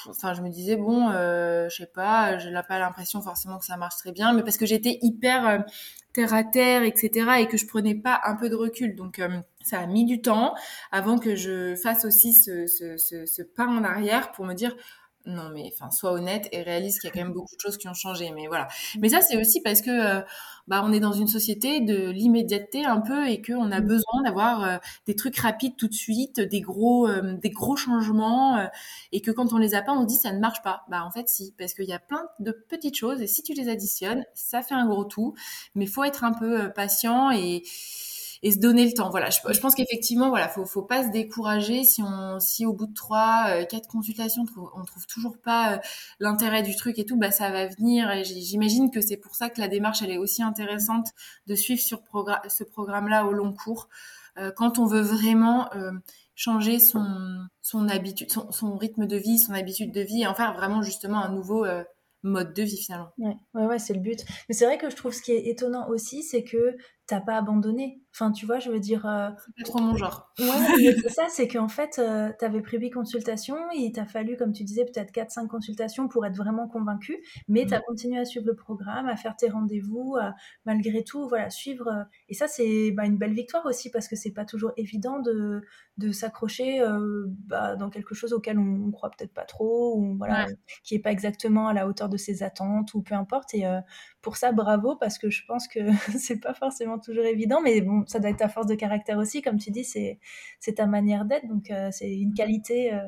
[0.08, 3.66] enfin, je me disais bon, euh, je sais pas, je n'ai pas l'impression forcément que
[3.66, 5.64] ça marche très bien, mais parce que j'étais hyper
[6.14, 8.96] terre à terre, etc., et que je prenais pas un peu de recul.
[8.96, 9.22] Donc,
[9.64, 10.56] ça a mis du temps
[10.92, 14.76] avant que je fasse aussi ce pas en arrière pour me dire
[15.26, 17.78] non mais enfin sois honnête et réalise qu'il y a quand même beaucoup de choses
[17.78, 18.68] qui ont changé mais voilà.
[19.00, 20.22] Mais ça c'est aussi parce que euh,
[20.68, 23.86] bah on est dans une société de l'immédiateté un peu et que on a mmh.
[23.86, 24.78] besoin d'avoir euh,
[25.08, 28.68] des trucs rapides tout de suite des gros euh, des gros changements
[29.12, 30.84] et que quand on les a pas on dit ça ne marche pas.
[30.90, 33.54] Bah en fait si parce qu'il y a plein de petites choses et si tu
[33.54, 35.36] les additionnes ça fait un gros tout.
[35.76, 37.64] Mais faut être un peu patient et
[38.42, 39.10] et se donner le temps.
[39.10, 42.88] Voilà, je, pense qu'effectivement, voilà, faut, faut pas se décourager si on, si au bout
[42.88, 45.78] de trois, euh, quatre consultations, on trouve toujours pas euh,
[46.20, 48.10] l'intérêt du truc et tout, bah ça va venir.
[48.12, 51.08] Et j'imagine que c'est pour ça que la démarche, elle est aussi intéressante
[51.48, 52.02] de suivre sur
[52.48, 53.90] ce programme-là au long cours,
[54.38, 55.70] euh, quand on veut vraiment
[56.36, 57.06] changer son,
[57.62, 61.22] son habitude, son, rythme de vie, son habitude de vie, et en faire vraiment justement
[61.22, 61.66] un nouveau
[62.24, 63.12] mode de vie finalement.
[63.18, 64.26] Ouais, ouais, ouais c'est le but.
[64.48, 66.76] Mais c'est vrai que je trouve ce qui est étonnant aussi, c'est que
[67.10, 68.04] t'as pas abandonné.
[68.14, 69.06] Enfin, tu vois, je veux dire.
[69.08, 69.30] Euh...
[69.58, 70.32] C'est trop mon genre.
[70.38, 70.46] Ouais,
[71.02, 74.54] c'est ça, c'est qu'en fait, euh, t'avais pris 8 consultations, et il t'a fallu, comme
[74.54, 77.18] tu disais, peut-être 4-5 consultations pour être vraiment convaincu,
[77.48, 81.28] mais tu as continué à suivre le programme, à faire tes rendez-vous, à, malgré tout,
[81.28, 81.88] voilà, suivre.
[81.88, 85.20] Euh, et ça, c'est bah, une belle victoire aussi, parce que c'est pas toujours évident
[85.20, 85.64] de,
[85.98, 90.16] de s'accrocher euh, bah, dans quelque chose auquel on, on croit peut-être pas trop, ou
[90.16, 90.46] voilà,
[90.84, 93.56] qui est pas exactement à la hauteur de ses attentes, ou peu importe.
[93.56, 93.66] Et
[94.22, 95.80] pour ça, bravo, parce que je pense que
[96.20, 99.42] c'est pas forcément toujours évident, mais bon, ça doit être ta force de caractère aussi,
[99.42, 100.20] comme tu dis, c'est,
[100.76, 103.00] ta manière d'être, donc euh, c'est une qualité, euh,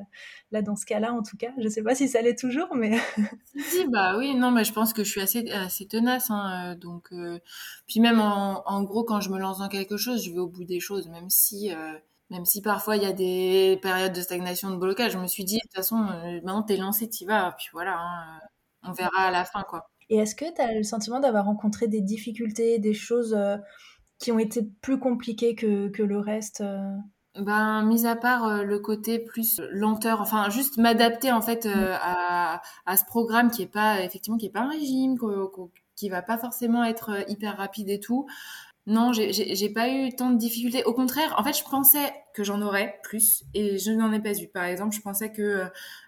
[0.52, 1.52] là, dans ce cas-là, en tout cas.
[1.58, 2.98] Je sais pas si ça l'est toujours, mais...
[3.58, 6.76] si, bah oui, non, mais je pense que je suis assez, assez tenace, hein, euh,
[6.76, 7.10] donc...
[7.88, 10.48] Puis même, en, en, gros, quand je me lance dans quelque chose, je vais au
[10.48, 11.72] bout des choses, même si...
[12.30, 15.44] même si parfois il y a des périodes de stagnation, de blocage, je me suis
[15.44, 18.40] dit, de toute façon, maintenant t'es lancé, t'y vas, puis voilà, hein,
[18.84, 19.91] on verra à la fin, quoi.
[20.12, 23.36] Et est-ce que tu as le sentiment d'avoir rencontré des difficultés, des choses
[24.20, 26.78] qui ont été plus compliquées que, que le reste euh?
[27.40, 31.96] Ben, mis à part euh, le côté plus lenteur, enfin juste m'adapter en fait euh,
[32.02, 35.18] à, à ce programme qui est pas effectivement qui est pas un régime,
[35.96, 38.28] qui va pas forcément être hyper rapide et tout.
[38.86, 40.84] Non, j'ai pas eu tant de difficultés.
[40.84, 44.38] Au contraire, en fait, je pensais que j'en aurais plus et je n'en ai pas
[44.38, 44.48] eu.
[44.48, 45.66] Par exemple, je pensais que euh,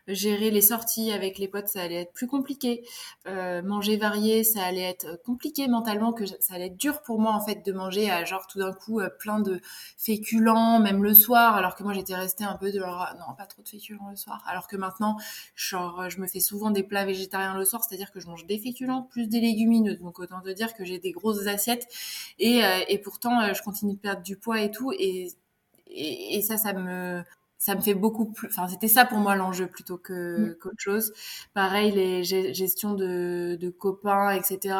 [0.08, 2.86] gérer les sorties avec les potes, ça allait être plus compliqué.
[3.28, 7.32] Euh, manger varié, ça allait être compliqué mentalement, que ça allait être dur pour moi
[7.34, 9.62] en fait de manger à genre tout d'un coup euh, plein de
[9.98, 13.46] féculents, même le soir, alors que moi j'étais restée un peu de genre non pas
[13.46, 15.18] trop de féculents le soir, alors que maintenant
[15.56, 18.60] genre je me fais souvent des plats végétariens le soir, c'est-à-dire que je mange des
[18.60, 21.88] féculents plus des légumineuses, donc autant te dire que j'ai des grosses assiettes
[22.40, 25.30] et, et pourtant je continue de perdre du poids et tout et
[25.94, 27.24] et, ça, ça me,
[27.58, 28.48] ça me fait beaucoup plus.
[28.50, 30.56] Enfin, c'était ça pour moi l'enjeu plutôt que mm.
[30.60, 31.14] qu'autre chose.
[31.54, 34.76] Pareil, les gestions de, de copains, etc.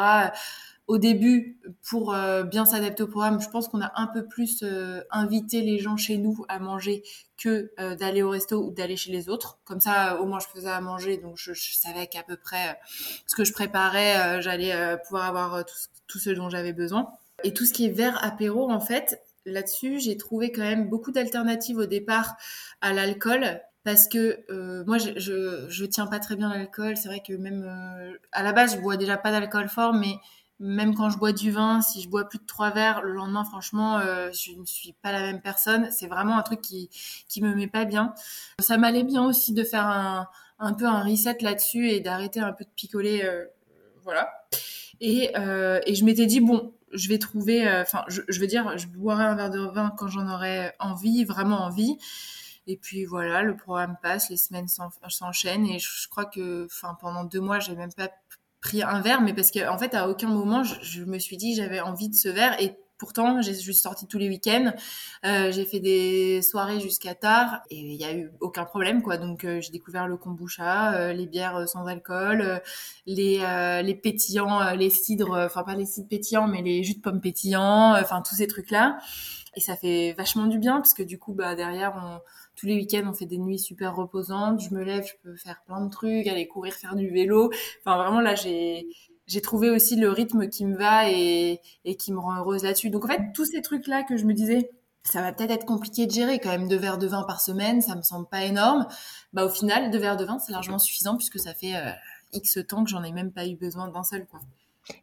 [0.86, 4.62] Au début, pour euh, bien s'adapter au programme, je pense qu'on a un peu plus
[4.62, 7.02] euh, invité les gens chez nous à manger
[7.38, 9.58] que euh, d'aller au resto ou d'aller chez les autres.
[9.64, 12.78] Comme ça, au moins, je faisais à manger, donc je, je savais qu'à peu près
[13.26, 15.74] ce que je préparais, j'allais pouvoir avoir tout,
[16.06, 17.08] tout ce dont j'avais besoin.
[17.44, 21.12] Et tout ce qui est verre apéro, en fait, là-dessus, j'ai trouvé quand même beaucoup
[21.12, 22.36] d'alternatives au départ
[22.80, 26.96] à l'alcool parce que euh, moi je, je, tiens pas très bien l'alcool.
[26.96, 30.16] C'est vrai que même euh, à la base je bois déjà pas d'alcool fort mais
[30.58, 33.44] même quand je bois du vin si je bois plus de trois verres le lendemain
[33.44, 35.88] franchement euh, je ne suis pas la même personne.
[35.90, 36.88] C'est vraiment un truc qui
[37.28, 38.14] qui me met pas bien.
[38.58, 40.28] Ça m'allait bien aussi de faire un
[40.58, 43.28] un peu un reset là-dessus et d'arrêter un peu de picoler
[44.02, 44.30] voilà.
[45.00, 48.86] Et, et je m'étais dit bon je vais trouver, euh, enfin, je, veux dire, je
[48.86, 51.98] boirai un verre de vin quand j'en aurai envie, vraiment envie.
[52.66, 57.24] Et puis voilà, le programme passe, les semaines s'enchaînent et je, crois que, enfin, pendant
[57.24, 58.10] deux mois, j'ai même pas
[58.60, 61.36] pris un verre, mais parce qu'en en fait, à aucun moment, je, je me suis
[61.36, 64.72] dit j'avais envie de ce verre et Pourtant, j'ai juste sorti tous les week-ends.
[65.24, 69.16] Euh, j'ai fait des soirées jusqu'à tard et il n'y a eu aucun problème, quoi.
[69.16, 72.62] Donc, euh, j'ai découvert le kombucha, euh, les bières sans alcool,
[73.06, 73.38] les,
[73.82, 77.94] les pétillants, les cidres, enfin pas les cidres pétillants, mais les jus de pommes pétillants,
[78.00, 78.98] enfin tous ces trucs-là.
[79.56, 82.20] Et ça fait vachement du bien parce que du coup, bah derrière, on,
[82.56, 84.60] tous les week-ends, on fait des nuits super reposantes.
[84.60, 87.50] Je me lève, je peux faire plein de trucs, aller courir, faire du vélo.
[87.80, 88.86] Enfin, vraiment, là, j'ai
[89.26, 91.60] j'ai trouvé aussi le rythme qui me va et,
[91.98, 92.90] qui me rend heureuse là-dessus.
[92.90, 94.70] Donc en fait, tous ces trucs-là que je me disais,
[95.04, 97.82] ça va peut-être être compliqué de gérer quand même deux verres de vin par semaine,
[97.82, 98.86] ça me semble pas énorme.
[99.32, 101.90] Bah au final, deux verres de vin, c'est largement suffisant puisque ça fait euh,
[102.32, 104.40] X temps que j'en ai même pas eu besoin d'un seul quoi.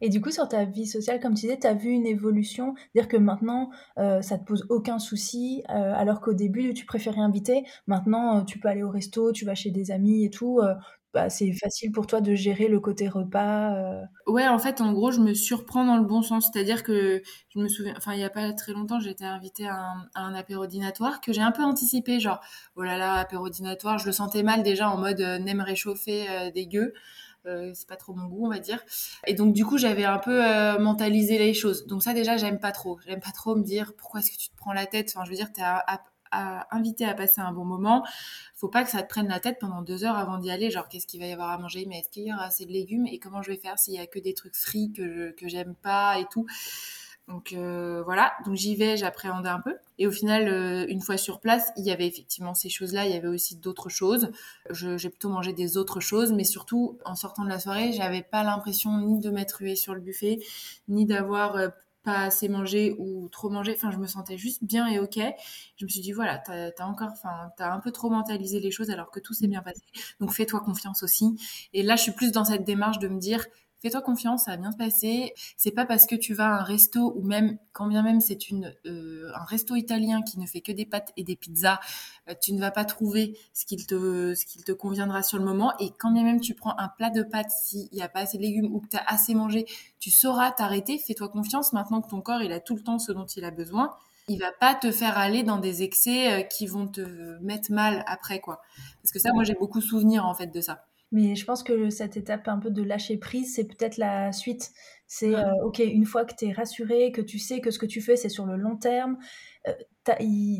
[0.00, 2.74] Et du coup, sur ta vie sociale, comme tu disais, tu as vu une évolution,
[2.94, 7.20] dire que maintenant, euh, ça te pose aucun souci, euh, alors qu'au début, tu préférais
[7.20, 7.64] inviter.
[7.86, 10.60] Maintenant, euh, tu peux aller au resto, tu vas chez des amis et tout.
[11.12, 13.74] Bah, c'est facile pour toi de gérer le côté repas.
[13.74, 14.02] Euh.
[14.26, 16.48] Ouais, en fait, en gros, je me surprends dans le bon sens.
[16.50, 19.68] C'est-à-dire que je me souviens, enfin, il y a pas très longtemps, j'ai été invitée
[19.68, 22.40] à un, à un apérodinatoire que j'ai un peu anticipé, genre,
[22.76, 26.50] oh là là, apérodinatoire, je le sentais mal déjà en mode euh, nem réchauffé euh,
[26.50, 26.94] dégueu.
[27.44, 28.82] Euh, c'est pas trop mon goût, on va dire.
[29.26, 30.40] Et donc, du coup, j'avais un peu
[30.80, 31.86] mentalisé les choses.
[31.86, 32.98] Donc, ça, déjà, j'aime pas trop.
[33.06, 35.12] J'aime pas trop me dire pourquoi est-ce que tu te prends la tête.
[35.14, 35.84] Enfin, je veux dire, t'es à
[36.32, 38.04] inviter à passer un bon moment.
[38.54, 40.70] Faut pas que ça te prenne la tête pendant deux heures avant d'y aller.
[40.70, 41.84] Genre, qu'est-ce qu'il va y avoir à manger?
[41.88, 43.06] Mais est-ce qu'il y aura assez de légumes?
[43.06, 45.74] Et comment je vais faire s'il y a que des trucs frits que, que j'aime
[45.74, 46.46] pas et tout?
[47.28, 49.76] Donc euh, voilà, donc j'y vais, j'appréhendais un peu.
[49.98, 53.12] Et au final, euh, une fois sur place, il y avait effectivement ces choses-là, il
[53.12, 54.32] y avait aussi d'autres choses.
[54.70, 58.42] J'ai plutôt mangé des autres choses, mais surtout, en sortant de la soirée, j'avais pas
[58.42, 60.40] l'impression ni de m'être ruée sur le buffet,
[60.88, 61.68] ni d'avoir euh,
[62.02, 63.72] pas assez mangé ou trop mangé.
[63.76, 65.18] Enfin, je me sentais juste bien et ok.
[65.76, 68.70] Je me suis dit, voilà, t'as as encore, enfin, t'as un peu trop mentalisé les
[68.70, 69.82] choses alors que tout s'est bien passé.
[70.20, 71.36] Donc, fais-toi confiance aussi.
[71.72, 73.44] Et là, je suis plus dans cette démarche de me dire,
[73.82, 75.34] fais-toi confiance, ça va bien se passer.
[75.56, 78.48] C'est pas parce que tu vas à un resto ou même, quand bien même c'est
[78.48, 81.80] une euh, un resto italien qui ne fait que des pâtes et des pizzas,
[82.28, 85.72] euh, tu ne vas pas trouver ce qu'il te conviendra sur le moment.
[85.78, 88.38] Et quand bien même tu prends un plat de pâtes s'il y a pas assez
[88.38, 89.66] de légumes ou que tu as assez mangé,
[89.98, 90.98] tu sauras t'arrêter.
[90.98, 93.50] Fais-toi confiance maintenant que ton corps il a tout le temps ce dont il a
[93.50, 93.90] besoin.
[94.28, 97.00] Il va pas te faire aller dans des excès euh, qui vont te
[97.40, 98.62] mettre mal après quoi.
[99.02, 100.86] Parce que ça, moi j'ai beaucoup souvenir en fait de ça.
[101.12, 104.72] Mais je pense que cette étape un peu de lâcher prise, c'est peut-être la suite.
[105.06, 107.86] C'est euh, ok, une fois que tu es rassuré, que tu sais que ce que
[107.86, 109.18] tu fais, c'est sur le long terme,
[109.68, 109.72] euh,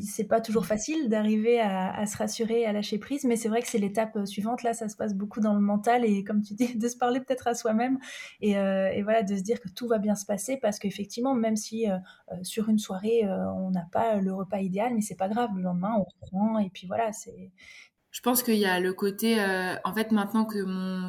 [0.05, 3.69] c'est pas toujours facile d'arriver à, se rassurer, à lâcher prise, mais c'est vrai que
[3.69, 4.63] c'est l'étape euh, suivante.
[4.63, 7.19] Là, ça se passe beaucoup dans le mental et comme tu dis, de se parler
[7.21, 7.99] peut-être à soi-même
[8.41, 11.35] et, euh, et, voilà, de se dire que tout va bien se passer parce qu'effectivement,
[11.35, 11.87] même si
[12.43, 13.23] sur une soirée,
[13.57, 16.71] on n'a pas le repas idéal, mais c'est pas grave, le lendemain, on reprend et
[16.71, 17.51] puis voilà, c'est
[18.13, 21.09] je pense qu'il y a le côté, euh, en fait, maintenant que mon,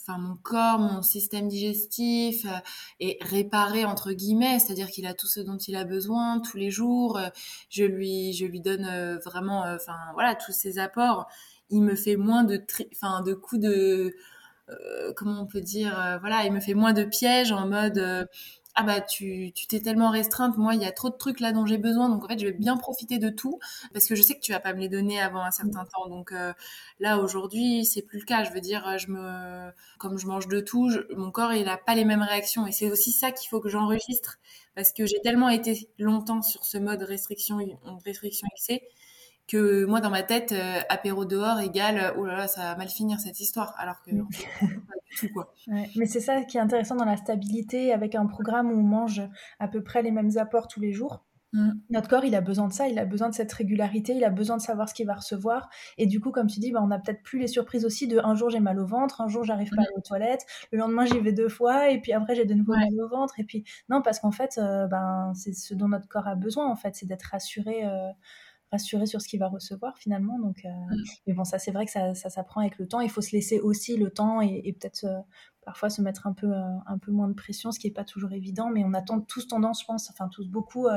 [0.00, 2.58] enfin mon corps, mon système digestif euh,
[3.00, 6.70] est réparé entre guillemets, c'est-à-dire qu'il a tout ce dont il a besoin tous les
[6.70, 7.18] jours.
[7.18, 7.28] Euh,
[7.70, 11.26] je lui, je lui donne vraiment, enfin voilà, tous ses apports.
[11.70, 14.14] Il me fait moins de, enfin de coups de,
[15.16, 18.28] comment on peut dire, voilà, il me fait moins de pièges en mode
[18.74, 20.56] ah bah tu t'es tellement restreinte.
[20.56, 22.08] Moi il y a trop de trucs là dont j'ai besoin.
[22.08, 23.58] Donc en fait je vais bien profiter de tout
[23.92, 26.08] parce que je sais que tu vas pas me les donner avant un certain temps.
[26.08, 26.52] Donc euh,
[27.00, 28.44] là aujourd'hui c'est plus le cas.
[28.44, 31.94] Je veux dire je me comme je mange de tout mon corps il a pas
[31.94, 32.66] les mêmes réactions.
[32.66, 34.38] Et c'est aussi ça qu'il faut que j'enregistre
[34.74, 37.58] parce que j'ai tellement été longtemps sur ce mode restriction
[38.04, 38.82] restriction excès
[39.52, 42.88] que moi dans ma tête euh, apéro dehors égale oh là là ça va mal
[42.88, 45.52] finir cette histoire alors que pas du tout quoi.
[45.96, 49.20] mais c'est ça qui est intéressant dans la stabilité avec un programme où on mange
[49.58, 51.22] à peu près les mêmes apports tous les jours.
[51.54, 51.72] Mmh.
[51.90, 54.30] Notre corps, il a besoin de ça, il a besoin de cette régularité, il a
[54.30, 55.68] besoin de savoir ce qu'il va recevoir.
[55.98, 58.18] Et du coup, comme tu dis, bah, on a peut-être plus les surprises aussi de
[58.24, 60.78] un jour j'ai mal au ventre, un jour j'arrive pas à aller aux toilettes, le
[60.78, 63.38] lendemain j'y vais deux fois, et puis après j'ai de nouveau mal au ventre.
[63.38, 66.70] Et puis non, parce qu'en fait, euh, ben, c'est ce dont notre corps a besoin,
[66.70, 67.84] en fait, c'est d'être rassuré.
[67.84, 68.08] Euh,
[68.72, 70.38] rassuré sur ce qu'il va recevoir finalement.
[70.38, 71.04] Donc, euh, mmh.
[71.26, 73.00] mais bon, ça c'est vrai que ça, ça s'apprend avec le temps.
[73.00, 75.20] Il faut se laisser aussi le temps et, peut-être euh,
[75.64, 78.04] parfois se mettre un peu, euh, un peu moins de pression, ce qui n'est pas
[78.04, 78.70] toujours évident.
[78.70, 80.88] Mais on a tous tendance, je pense, enfin tous beaucoup,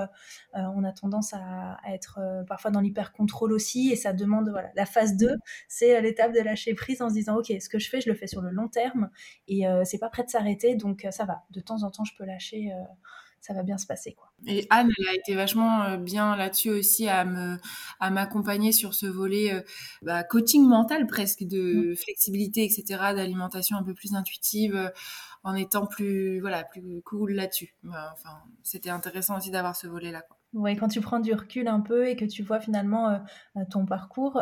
[0.54, 3.92] on a tendance à, être parfois dans l'hyper-contrôle aussi.
[3.92, 5.36] Et ça demande, voilà, la phase 2,
[5.68, 8.16] c'est l'étape de lâcher prise en se disant, OK, ce que je fais, je le
[8.16, 9.12] fais sur le long terme
[9.48, 10.76] et c'est pas prêt de s'arrêter.
[10.76, 12.72] Donc ça va, de temps en temps, je peux lâcher
[13.46, 14.14] ça va bien se passer.
[14.14, 14.32] Quoi.
[14.48, 17.58] Et Anne, elle a été vachement euh, bien là-dessus aussi à me
[18.00, 19.62] à m'accompagner sur ce volet euh,
[20.02, 21.96] bah, coaching mental presque de mm.
[21.96, 22.84] flexibilité, etc.,
[23.16, 24.90] d'alimentation un peu plus intuitive, euh,
[25.44, 27.76] en étant plus voilà plus cool là-dessus.
[27.84, 30.24] Bah, enfin, c'était intéressant aussi d'avoir ce volet-là.
[30.54, 33.20] Oui, quand tu prends du recul un peu et que tu vois finalement
[33.70, 34.42] ton parcours,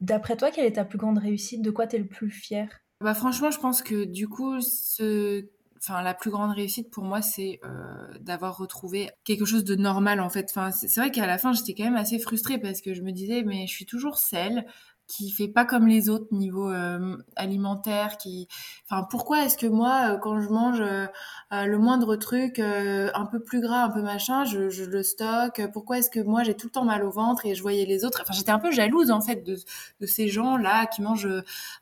[0.00, 1.62] d'après toi, quelle est ta plus grande réussite?
[1.62, 2.68] De quoi tu es le plus fier?
[3.00, 5.48] Bah franchement, je pense que du coup, ce
[5.78, 10.20] enfin la plus grande réussite pour moi c'est euh, d'avoir retrouvé quelque chose de normal
[10.20, 10.46] en fait.
[10.50, 13.12] Enfin c'est vrai qu'à la fin j'étais quand même assez frustrée parce que je me
[13.12, 14.66] disais mais je suis toujours celle
[15.08, 18.46] qui fait pas comme les autres niveau euh, alimentaire qui
[18.84, 21.06] enfin pourquoi est-ce que moi euh, quand je mange euh,
[21.50, 25.62] le moindre truc un peu plus gras un peu machin je, je le stocke?
[25.72, 28.04] Pourquoi est-ce que moi j'ai tout le temps mal au ventre et je voyais les
[28.04, 28.20] autres?
[28.22, 29.56] Enfin j'étais un peu jalouse en fait de,
[30.00, 31.28] de ces gens là qui mangent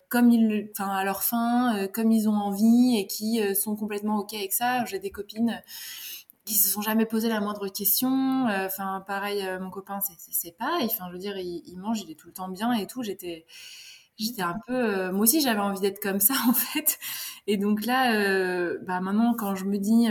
[0.09, 4.35] comme ils enfin à leur faim comme ils ont envie et qui sont complètement ok
[4.35, 4.85] avec ça.
[4.85, 5.61] J'ai des copines
[6.47, 8.47] qui se sont jamais posé la moindre question.
[8.49, 9.99] Euh, enfin, pareil, euh, mon copain,
[10.31, 10.79] c'est pas.
[10.83, 13.03] Enfin, je veux dire, il, mange, il est tout le temps bien et tout.
[13.03, 13.47] J'étais,
[14.17, 14.75] j'étais un peu.
[14.75, 16.99] Euh, moi aussi, j'avais envie d'être comme ça, en fait.
[17.49, 18.13] Et donc là,
[18.87, 20.09] bah maintenant, quand je me dis,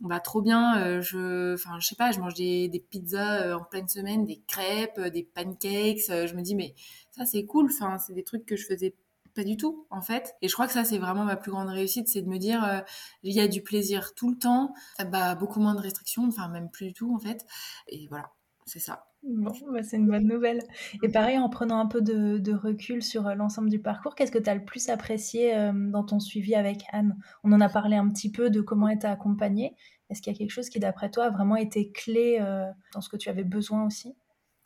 [0.00, 3.88] bah trop bien, je, enfin, je sais pas, je mange des, des pizzas en pleine
[3.88, 6.06] semaine, des crêpes, des pancakes.
[6.08, 6.74] je me dis, mais
[7.12, 7.66] ça, c'est cool.
[7.72, 8.94] Enfin, c'est des trucs que je faisais
[9.34, 10.34] pas du tout en fait.
[10.42, 12.64] Et je crois que ça c'est vraiment ma plus grande réussite, c'est de me dire
[12.64, 12.80] euh,
[13.22, 16.48] il y a du plaisir tout le temps, ça bat beaucoup moins de restrictions, enfin
[16.48, 17.44] même plus du tout en fait.
[17.88, 18.30] Et voilà,
[18.66, 19.06] c'est ça.
[19.22, 20.60] Bon, bah c'est une bonne nouvelle.
[21.02, 24.38] Et pareil, en prenant un peu de, recul sur euh, l'ensemble du parcours, qu'est-ce que
[24.38, 27.16] tu as le plus apprécié euh, dans ton suivi avec Anne?
[27.42, 29.74] On en a parlé un petit peu de comment elle t'a accompagnée.
[30.10, 32.38] Est-ce qu'il y a quelque chose qui, d'après toi, a vraiment été clé
[32.92, 34.14] dans ce que tu avais besoin aussi?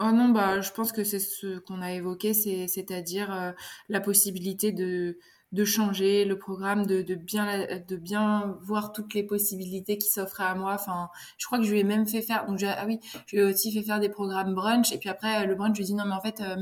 [0.01, 3.53] Oh non, bah, je pense que c'est ce qu'on a évoqué, c'est, c'est-à-dire euh,
[3.88, 5.18] la possibilité de,
[5.53, 10.44] de changer le programme, de, de, bien, de bien voir toutes les possibilités qui s'offraient
[10.44, 10.74] à moi.
[10.74, 13.42] Enfin, je crois que je lui ai même fait faire, donc ah oui, je lui
[13.42, 14.92] ai aussi fait faire des programmes brunch.
[14.92, 16.57] Et puis après, le brunch, je lui ai dit non, mais en fait, euh,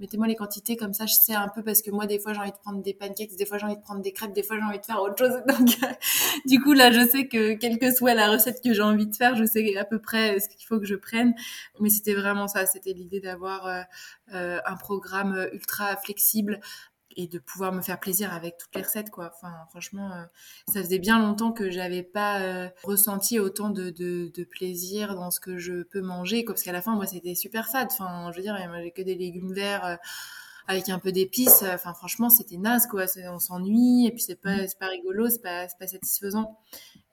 [0.00, 2.40] mettez-moi les quantités comme ça, je sais un peu parce que moi, des fois, j'ai
[2.40, 4.56] envie de prendre des pancakes, des fois, j'ai envie de prendre des crêpes, des fois,
[4.56, 5.40] j'ai envie de faire autre chose.
[5.46, 5.78] Donc,
[6.44, 9.14] du coup, là, je sais que quelle que soit la recette que j'ai envie de
[9.14, 11.34] faire, je sais à peu près ce qu'il faut que je prenne.
[11.78, 13.82] Mais c'était vraiment ça, c'était l'idée d'avoir euh,
[14.34, 16.60] euh, un programme ultra flexible
[17.16, 19.32] et de pouvoir me faire plaisir avec toutes les recettes quoi.
[19.34, 20.24] Enfin franchement euh,
[20.72, 25.30] ça faisait bien longtemps que j'avais pas euh, ressenti autant de, de, de, plaisir dans
[25.30, 27.88] ce que je peux manger quoi, parce qu'à la fin moi c'était super fade.
[27.92, 29.96] Enfin je veux dire j'ai que des légumes verts euh,
[30.66, 31.62] avec un peu d'épices.
[31.62, 33.04] Enfin franchement c'était naze quoi.
[33.30, 36.58] On s'ennuie et puis c'est pas c'est pas rigolo c'est pas c'est pas satisfaisant.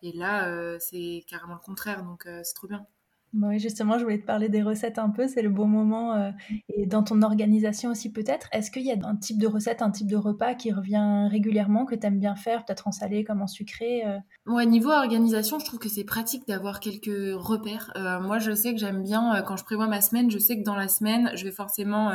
[0.03, 2.03] Et là c'est carrément le contraire.
[2.03, 2.85] Donc c'est trop bien
[3.33, 6.13] oui, justement, je voulais te parler des recettes un peu, c'est le bon moment.
[6.15, 6.31] Euh,
[6.69, 9.91] et dans ton organisation aussi peut-être, est-ce qu'il y a un type de recette, un
[9.91, 13.41] type de repas qui revient régulièrement, que tu aimes bien faire, peut-être en salé comme
[13.41, 14.17] en sucré euh?
[14.45, 17.93] Ouais, niveau organisation, je trouve que c'est pratique d'avoir quelques repères.
[17.95, 20.63] Euh, moi, je sais que j'aime bien, quand je prévois ma semaine, je sais que
[20.63, 22.11] dans la semaine, je vais forcément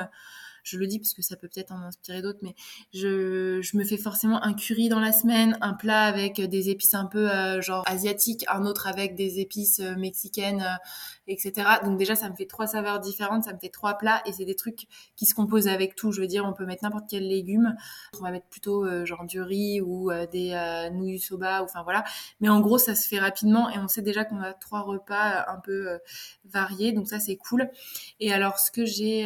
[0.67, 2.55] je le dis parce que ça peut peut-être en inspirer d'autres, mais
[2.93, 7.07] je, me fais forcément un curry dans la semaine, un plat avec des épices un
[7.07, 11.69] peu euh, genre asiatiques, un autre avec des épices euh, mexicaines, euh, etc.
[11.85, 14.45] Donc déjà, ça me fait trois saveurs différentes, ça me fait trois plats et c'est
[14.45, 16.11] des trucs qui se composent avec tout.
[16.11, 17.77] Je veux dire, on peut mettre n'importe quel légume,
[18.19, 22.05] on va mettre plutôt genre du riz ou des nouilles soba, enfin voilà.
[22.41, 25.45] Mais en gros, ça se fait rapidement et on sait déjà qu'on a trois repas
[25.49, 25.99] un peu
[26.45, 27.69] variés, donc ça c'est cool.
[28.21, 29.25] Et alors, ce que j'ai,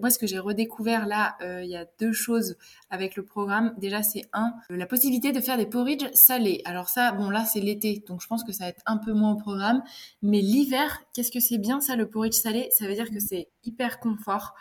[0.00, 2.56] moi, ce que j'ai redécouvert redécouvert là, il y a deux choses
[2.90, 3.74] avec le programme.
[3.78, 6.62] Déjà, c'est un, la possibilité de faire des porridge salés.
[6.64, 9.12] Alors ça, bon là, c'est l'été, donc je pense que ça va être un peu
[9.12, 9.82] moins au programme.
[10.22, 12.68] Mais l'hiver, qu'est-ce que c'est bien ça, le porridge salé?
[12.70, 14.54] Ça veut dire que c'est hyper confort.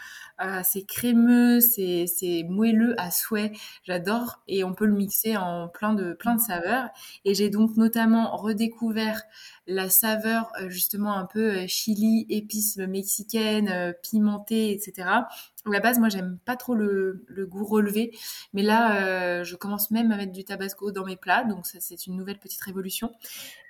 [0.44, 2.08] Euh, c'est crémeux, c'est,
[2.50, 3.52] moelleux à souhait.
[3.84, 6.90] J'adore et on peut le mixer en plein de plein saveurs.
[7.26, 9.22] Et j'ai donc notamment redécouvert
[9.68, 15.08] la saveur euh, justement un peu euh, chili, épices mexicaines, pimentées, etc.
[15.10, 18.18] À la base, moi, j'aime pas trop le, le, goût relevé,
[18.52, 22.08] mais là, je commence même à mettre du tabasco dans mes plats, donc ça, c'est
[22.08, 23.12] une nouvelle petite révolution.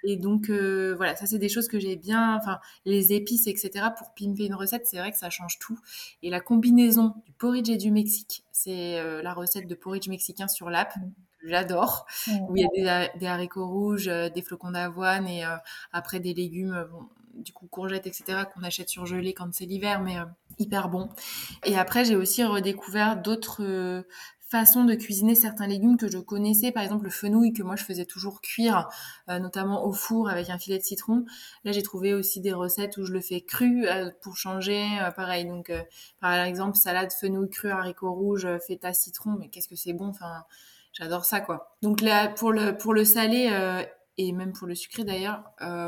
[0.05, 3.87] Et donc, voilà, ça, c'est des choses que j'ai bien, enfin, les épices, etc.
[3.97, 5.79] Pour pimper une recette, c'est vrai que ça change tout.
[6.23, 10.47] Et la combinaison du porridge et du Mexique, c'est euh, la recette de porridge mexicain
[10.47, 10.93] sur l'app.
[11.43, 12.05] J'adore,
[12.49, 15.55] où il y a des, haricots rouges, euh, des flocons d'avoine et euh,
[15.91, 16.87] après des légumes,
[17.33, 20.17] du coup courgettes, etc., qu'on achète surgelés quand c'est l'hiver, mais
[20.59, 21.09] hyper bon.
[21.65, 24.03] Et après, j'ai aussi redécouvert d'autres
[24.51, 27.85] façon de cuisiner certains légumes que je connaissais, par exemple le fenouil que moi je
[27.85, 28.89] faisais toujours cuire,
[29.29, 31.23] euh, notamment au four avec un filet de citron.
[31.63, 35.09] Là j'ai trouvé aussi des recettes où je le fais cru euh, pour changer, euh,
[35.11, 35.45] pareil.
[35.45, 35.71] Donc
[36.19, 40.43] par exemple salade fenouil cru, haricots rouges, feta citron, mais qu'est-ce que c'est bon, enfin
[40.91, 41.77] j'adore ça quoi.
[41.81, 43.49] Donc là pour le pour le salé
[44.17, 45.43] et même pour le sucré d'ailleurs,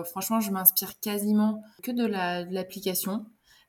[0.05, 3.26] franchement je m'inspire quasiment que de l'application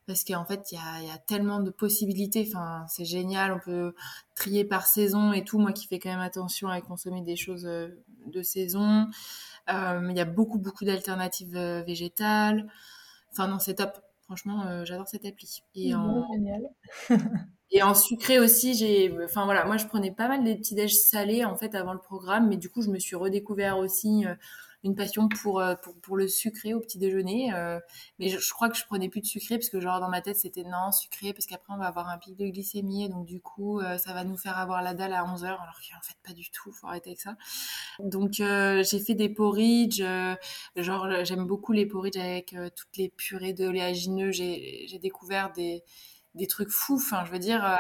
[0.07, 2.47] parce qu'en fait, il y a, y a, tellement de possibilités.
[2.49, 3.53] Enfin, c'est génial.
[3.53, 3.95] On peut
[4.35, 5.59] trier par saison et tout.
[5.59, 7.89] Moi qui fais quand même attention à consommer des choses euh,
[8.27, 9.07] de saison.
[9.71, 12.69] Euh, il y a beaucoup, beaucoup d'alternatives euh, végétales.
[13.33, 13.99] Enfin, non, c'est top.
[14.23, 15.63] Franchement, j'adore cette appli.
[15.75, 16.27] Et en...
[16.33, 16.63] Génial.
[17.71, 20.95] et en sucré aussi, j'ai, enfin voilà, moi je prenais pas mal des petits déj
[20.95, 24.25] salés en fait avant le programme, mais du coup je me suis redécouvert aussi
[24.85, 27.53] une passion pour, euh, pour, pour, le sucré au petit déjeuner.
[27.55, 27.81] Euh,
[28.19, 30.37] mais je, crois que je prenais plus de sucré parce que genre dans ma tête
[30.37, 33.41] c'était non, sucré parce qu'après on va avoir un pic de glycémie et donc du
[33.41, 36.35] coup euh, ça va nous faire avoir la dalle à 11h alors qu'en fait pas
[36.35, 37.37] du tout, faut arrêter avec ça.
[37.99, 40.03] Donc j'ai fait des porridge,
[40.77, 44.31] genre j'aime beaucoup les porridge avec toutes les purées d'oléagineux.
[44.33, 45.83] J'ai découvert des,
[46.35, 47.79] des trucs fous, enfin je veux dire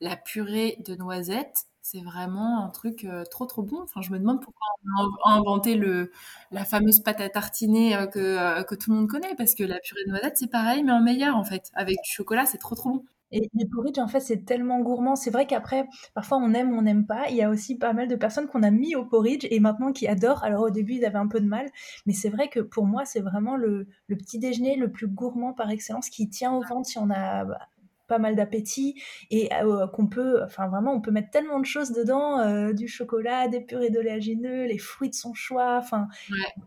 [0.00, 3.80] la purée de noisettes c'est vraiment un truc euh, trop trop bon.
[3.82, 6.10] Enfin, je me demande pourquoi on a inventé le,
[6.50, 9.64] la fameuse pâte à tartiner euh, que, euh, que tout le monde connaît, parce que
[9.64, 11.70] la purée de noisette, c'est pareil, mais en meilleur en fait.
[11.74, 13.04] Avec du chocolat, c'est trop trop bon.
[13.30, 15.14] Et les porridge, en fait, c'est tellement gourmand.
[15.16, 17.28] C'est vrai qu'après, parfois, on aime, on n'aime pas.
[17.30, 19.92] Il y a aussi pas mal de personnes qu'on a mis au porridge et maintenant
[19.92, 20.44] qui adorent.
[20.44, 21.66] Alors, au début, ils avaient un peu de mal.
[22.06, 25.52] Mais c'est vrai que pour moi, c'est vraiment le, le, petit déjeuner le plus gourmand
[25.52, 27.68] par excellence qui tient au ventre si on a bah,
[28.08, 29.00] pas mal d'appétit
[29.30, 32.88] et euh, qu'on peut, enfin vraiment, on peut mettre tellement de choses dedans, euh, du
[32.88, 36.08] chocolat, des purées d'oléagineux, les fruits de son choix, enfin,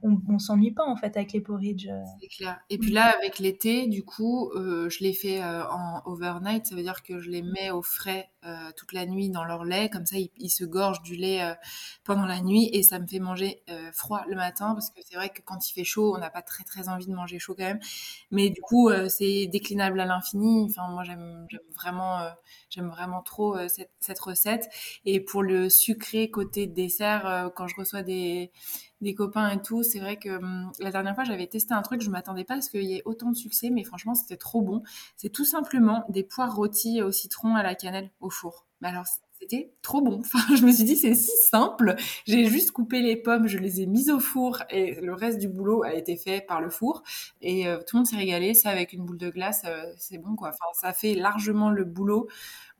[0.03, 1.87] on, on s'ennuie pas en fait avec les porridge.
[1.87, 1.99] Euh.
[2.21, 2.59] C'est clair.
[2.69, 7.03] Et puis là, avec l'été, du coup, je les fais en overnight, ça veut dire
[7.03, 8.29] que je les mets au frais
[8.75, 11.55] toute la nuit dans leur lait, comme ça ils, se gorgent du lait
[12.03, 13.63] pendant la nuit et ça me fait manger
[13.93, 16.41] froid le matin parce que c'est vrai que quand il fait chaud, on n'a pas
[16.41, 17.79] très très envie de manger chaud quand même.
[18.31, 20.67] Mais du coup, c'est déclinable à l'infini.
[20.69, 22.29] Enfin, moi j'aime vraiment, euh,
[22.69, 24.69] j'aime vraiment trop euh, cette, cette, recette.
[25.05, 28.51] Et pour le sucré côté dessert, euh, quand je reçois des,
[29.01, 32.01] des copains et tout, c'est vrai que hum, la dernière fois j'avais testé un truc,
[32.01, 34.61] je m'attendais pas à ce qu'il y ait autant de succès, mais franchement c'était trop
[34.61, 34.83] bon.
[35.17, 38.65] C'est tout simplement des poires rôties au citron à la cannelle au four.
[38.81, 39.05] Mais alors
[39.39, 40.19] c'était trop bon.
[40.33, 41.95] Enfin, je me suis dit, c'est si simple.
[42.27, 45.47] J'ai juste coupé les pommes, je les ai mises au four et le reste du
[45.47, 47.03] boulot a été fait par le four.
[47.41, 48.53] Et euh, tout le monde s'est régalé.
[48.53, 50.49] Ça, avec une boule de glace, euh, c'est bon, quoi.
[50.49, 52.27] Enfin, ça fait largement le boulot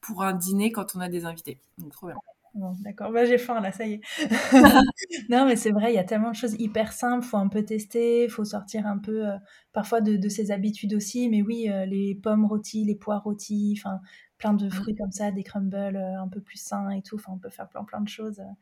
[0.01, 1.59] pour un dîner quand on a des invités.
[1.77, 2.15] Donc, trop bien.
[2.53, 4.01] Bon, d'accord, bah, j'ai faim là, ça y est.
[5.29, 7.63] non, mais c'est vrai, il y a tellement de choses hyper simples, faut un peu
[7.63, 9.37] tester, faut sortir un peu euh,
[9.71, 11.29] parfois de, de, ses habitudes aussi.
[11.29, 14.01] Mais oui, les pommes rôties, les pois rôtis, enfin,
[14.41, 14.71] plein de mmh.
[14.71, 17.15] fruits comme ça, des crumbles euh, un peu plus sains et tout.
[17.15, 18.39] Enfin, on peut faire plein plein de choses.
[18.39, 18.53] Euh.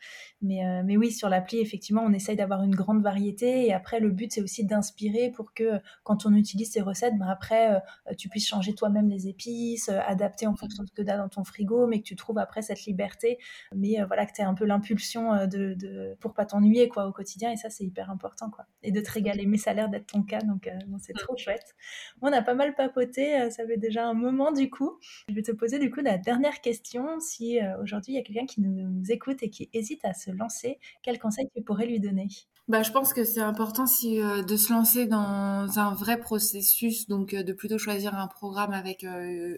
[0.41, 3.65] Mais, euh, mais oui, sur l'appli, effectivement, on essaye d'avoir une grande variété.
[3.65, 7.27] Et après, le but, c'est aussi d'inspirer pour que quand on utilise ces recettes, ben
[7.27, 7.81] après,
[8.17, 11.29] tu puisses changer toi-même les épices, adapter en fonction de ce que tu as dans
[11.29, 13.37] ton frigo, mais que tu trouves après cette liberté.
[13.73, 17.13] Mais voilà, que tu aies un peu l'impulsion de, de, pour pas t'ennuyer quoi, au
[17.13, 17.51] quotidien.
[17.51, 18.49] Et ça, c'est hyper important.
[18.49, 18.65] Quoi.
[18.83, 19.45] Et de te régaler.
[19.45, 20.69] Mais ça a l'air d'être ton cas, donc
[20.99, 21.75] c'est trop chouette.
[22.21, 23.49] On a pas mal papoté.
[23.49, 24.99] ça fait déjà un moment du coup.
[25.29, 27.19] Je vais te poser du coup la dernière question.
[27.19, 30.31] Si euh, aujourd'hui il y a quelqu'un qui nous, écoute et qui hésite à se
[30.31, 32.27] lancer, quel conseil tu pourrais lui donner?
[32.67, 37.33] Bah, je pense que c'est important euh, de se lancer dans un vrai processus, donc
[37.33, 39.05] euh, de plutôt choisir un programme avec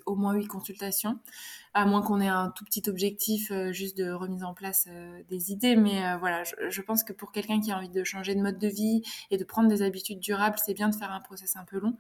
[0.06, 1.20] au moins huit consultations.
[1.74, 5.22] À moins qu'on ait un tout petit objectif euh, juste de remise en place euh,
[5.30, 5.78] des idées.
[5.78, 8.58] Mais euh, voilà, je, pense que pour quelqu'un qui a envie de changer de mode
[8.58, 11.64] de vie et de prendre des habitudes durables, c'est bien de faire un process un
[11.64, 11.96] peu long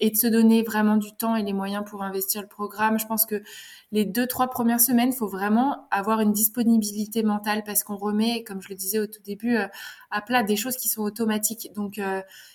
[0.00, 2.98] et de se donner vraiment du temps et les moyens pour investir le programme.
[2.98, 3.42] Je pense que
[3.92, 8.44] les deux, trois premières semaines, il faut vraiment avoir une disponibilité mentale parce qu'on remet,
[8.44, 9.58] comme je le disais au tout début,
[10.10, 11.70] à plat des choses qui sont automatiques.
[11.74, 12.00] Donc,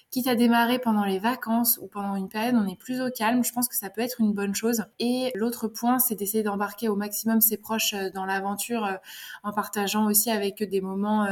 [0.10, 3.44] quitte à démarrer pendant les vacances ou pendant une période, on est plus au calme.
[3.44, 4.86] Je pense que ça peut être une bonne chose.
[5.00, 8.96] Et l'autre point, c'est d'essayer d'embarquer au maximum ses proches euh, dans l'aventure euh,
[9.44, 11.28] en partageant aussi avec eux des moments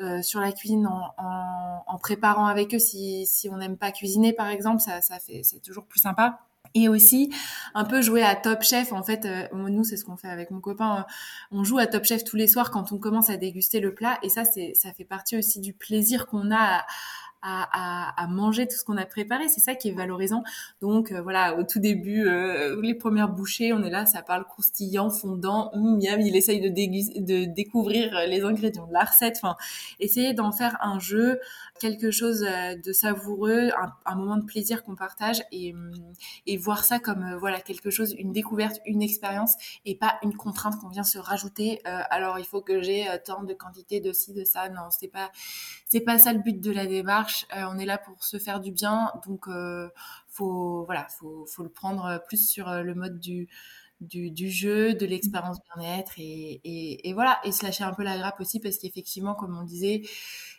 [0.00, 4.80] euh, sur la cuisine, en, préparant avec eux si, on n'aime pas cuisiner par exemple,
[4.80, 6.40] ça, fait c'est toujours plus sympa.
[6.74, 7.32] Et aussi
[7.74, 8.92] un peu jouer à Top Chef.
[8.92, 11.06] En fait, nous c'est ce qu'on fait avec mon copain.
[11.50, 14.18] on joue à Top Chef tous les soirs quand on commence à déguster le plat.
[14.22, 16.86] Et ça, c'est ça fait partie aussi du plaisir qu'on a à,
[17.46, 19.48] à, manger tout ce qu'on a préparé.
[19.48, 20.42] C'est ça qui est valorisant.
[20.80, 24.44] Donc euh, voilà, au tout début, euh, les premières bouchées, on est là, ça parle
[24.44, 29.36] croustillant, fondant, hum, miam, il essaye de, de découvrir les ingrédients de la recette.
[29.36, 29.56] Enfin,
[30.00, 31.40] essayer d'en faire un jeu,
[31.78, 33.70] quelque chose euh, de savoureux,
[34.04, 35.92] un, moment de plaisir qu'on partage et, hum,
[36.46, 40.78] et voir ça comme voilà quelque chose, une découverte, une expérience et pas une contrainte
[40.80, 41.80] qu'on vient se rajouter.
[41.84, 44.68] alors il faut que j'ai tant de quantité de ci, de ça.
[44.68, 45.30] Non, c'est pas
[45.88, 47.35] c'est pas ça le but de la démarche.
[47.56, 49.88] Euh, on est là pour se faire du bien, donc euh,
[50.28, 53.48] faut voilà, faut, le prendre plus sur euh, le mode du
[54.00, 58.78] jeu, de l'expérience bien-être et, voilà, et se lâcher un peu la grappe aussi parce
[58.78, 60.02] qu'effectivement, comme on disait,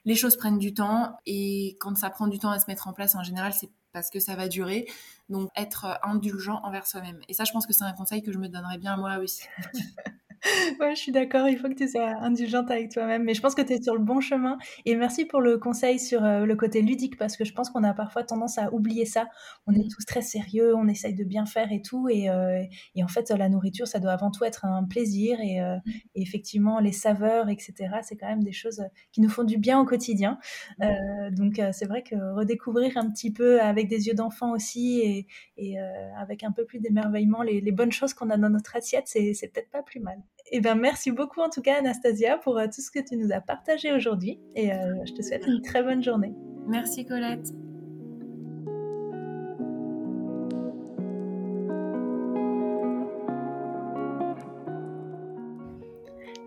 [0.05, 2.93] les choses prennent du temps et quand ça prend du temps à se mettre en
[2.93, 4.87] place, en général, c'est parce que ça va durer.
[5.29, 7.19] Donc, être indulgent envers soi-même.
[7.29, 9.43] Et ça, je pense que c'est un conseil que je me donnerais bien moi aussi.
[10.79, 13.55] Ouais, je suis d'accord, il faut que tu sois indulgente avec toi-même, mais je pense
[13.55, 16.55] que tu es sur le bon chemin et merci pour le conseil sur, euh, le
[16.55, 19.27] côté ludique parce que je pense qu'on a parfois tendance à oublier ça.
[19.65, 19.87] On est mmh.
[19.89, 22.63] tous très sérieux, on essaye de bien faire et tout et euh,
[22.95, 25.91] et en fait, la nourriture, ça doit avant tout être un plaisir et euh, mmh.
[26.15, 29.85] effectivement les saveurs etc c'est quand même des choses, qui nous font du bien au
[29.85, 30.37] quotidien.
[30.79, 31.35] Mmh.
[31.35, 35.27] donc c'est vrai que redécouvrir un petit peu avec des yeux d'enfant aussi et
[35.57, 35.79] et
[36.17, 39.51] avec un peu plus d'émerveillement les les bonnes choses qu'on a dans notre assiette, c'est
[39.53, 40.21] peut-être pas plus mal.
[40.51, 43.31] Eh bien, merci beaucoup en tout cas, Anastasia, pour euh, tout ce que tu nous
[43.31, 44.39] as partagé aujourd'hui.
[44.55, 46.33] Et euh, je te souhaite une très bonne journée.
[46.67, 47.51] Merci, Colette.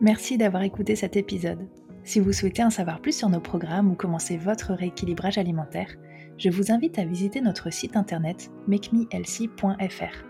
[0.01, 1.69] Merci d'avoir écouté cet épisode.
[2.05, 5.95] Si vous souhaitez en savoir plus sur nos programmes ou commencer votre rééquilibrage alimentaire,
[6.39, 10.30] je vous invite à visiter notre site internet makemehealthy.fr.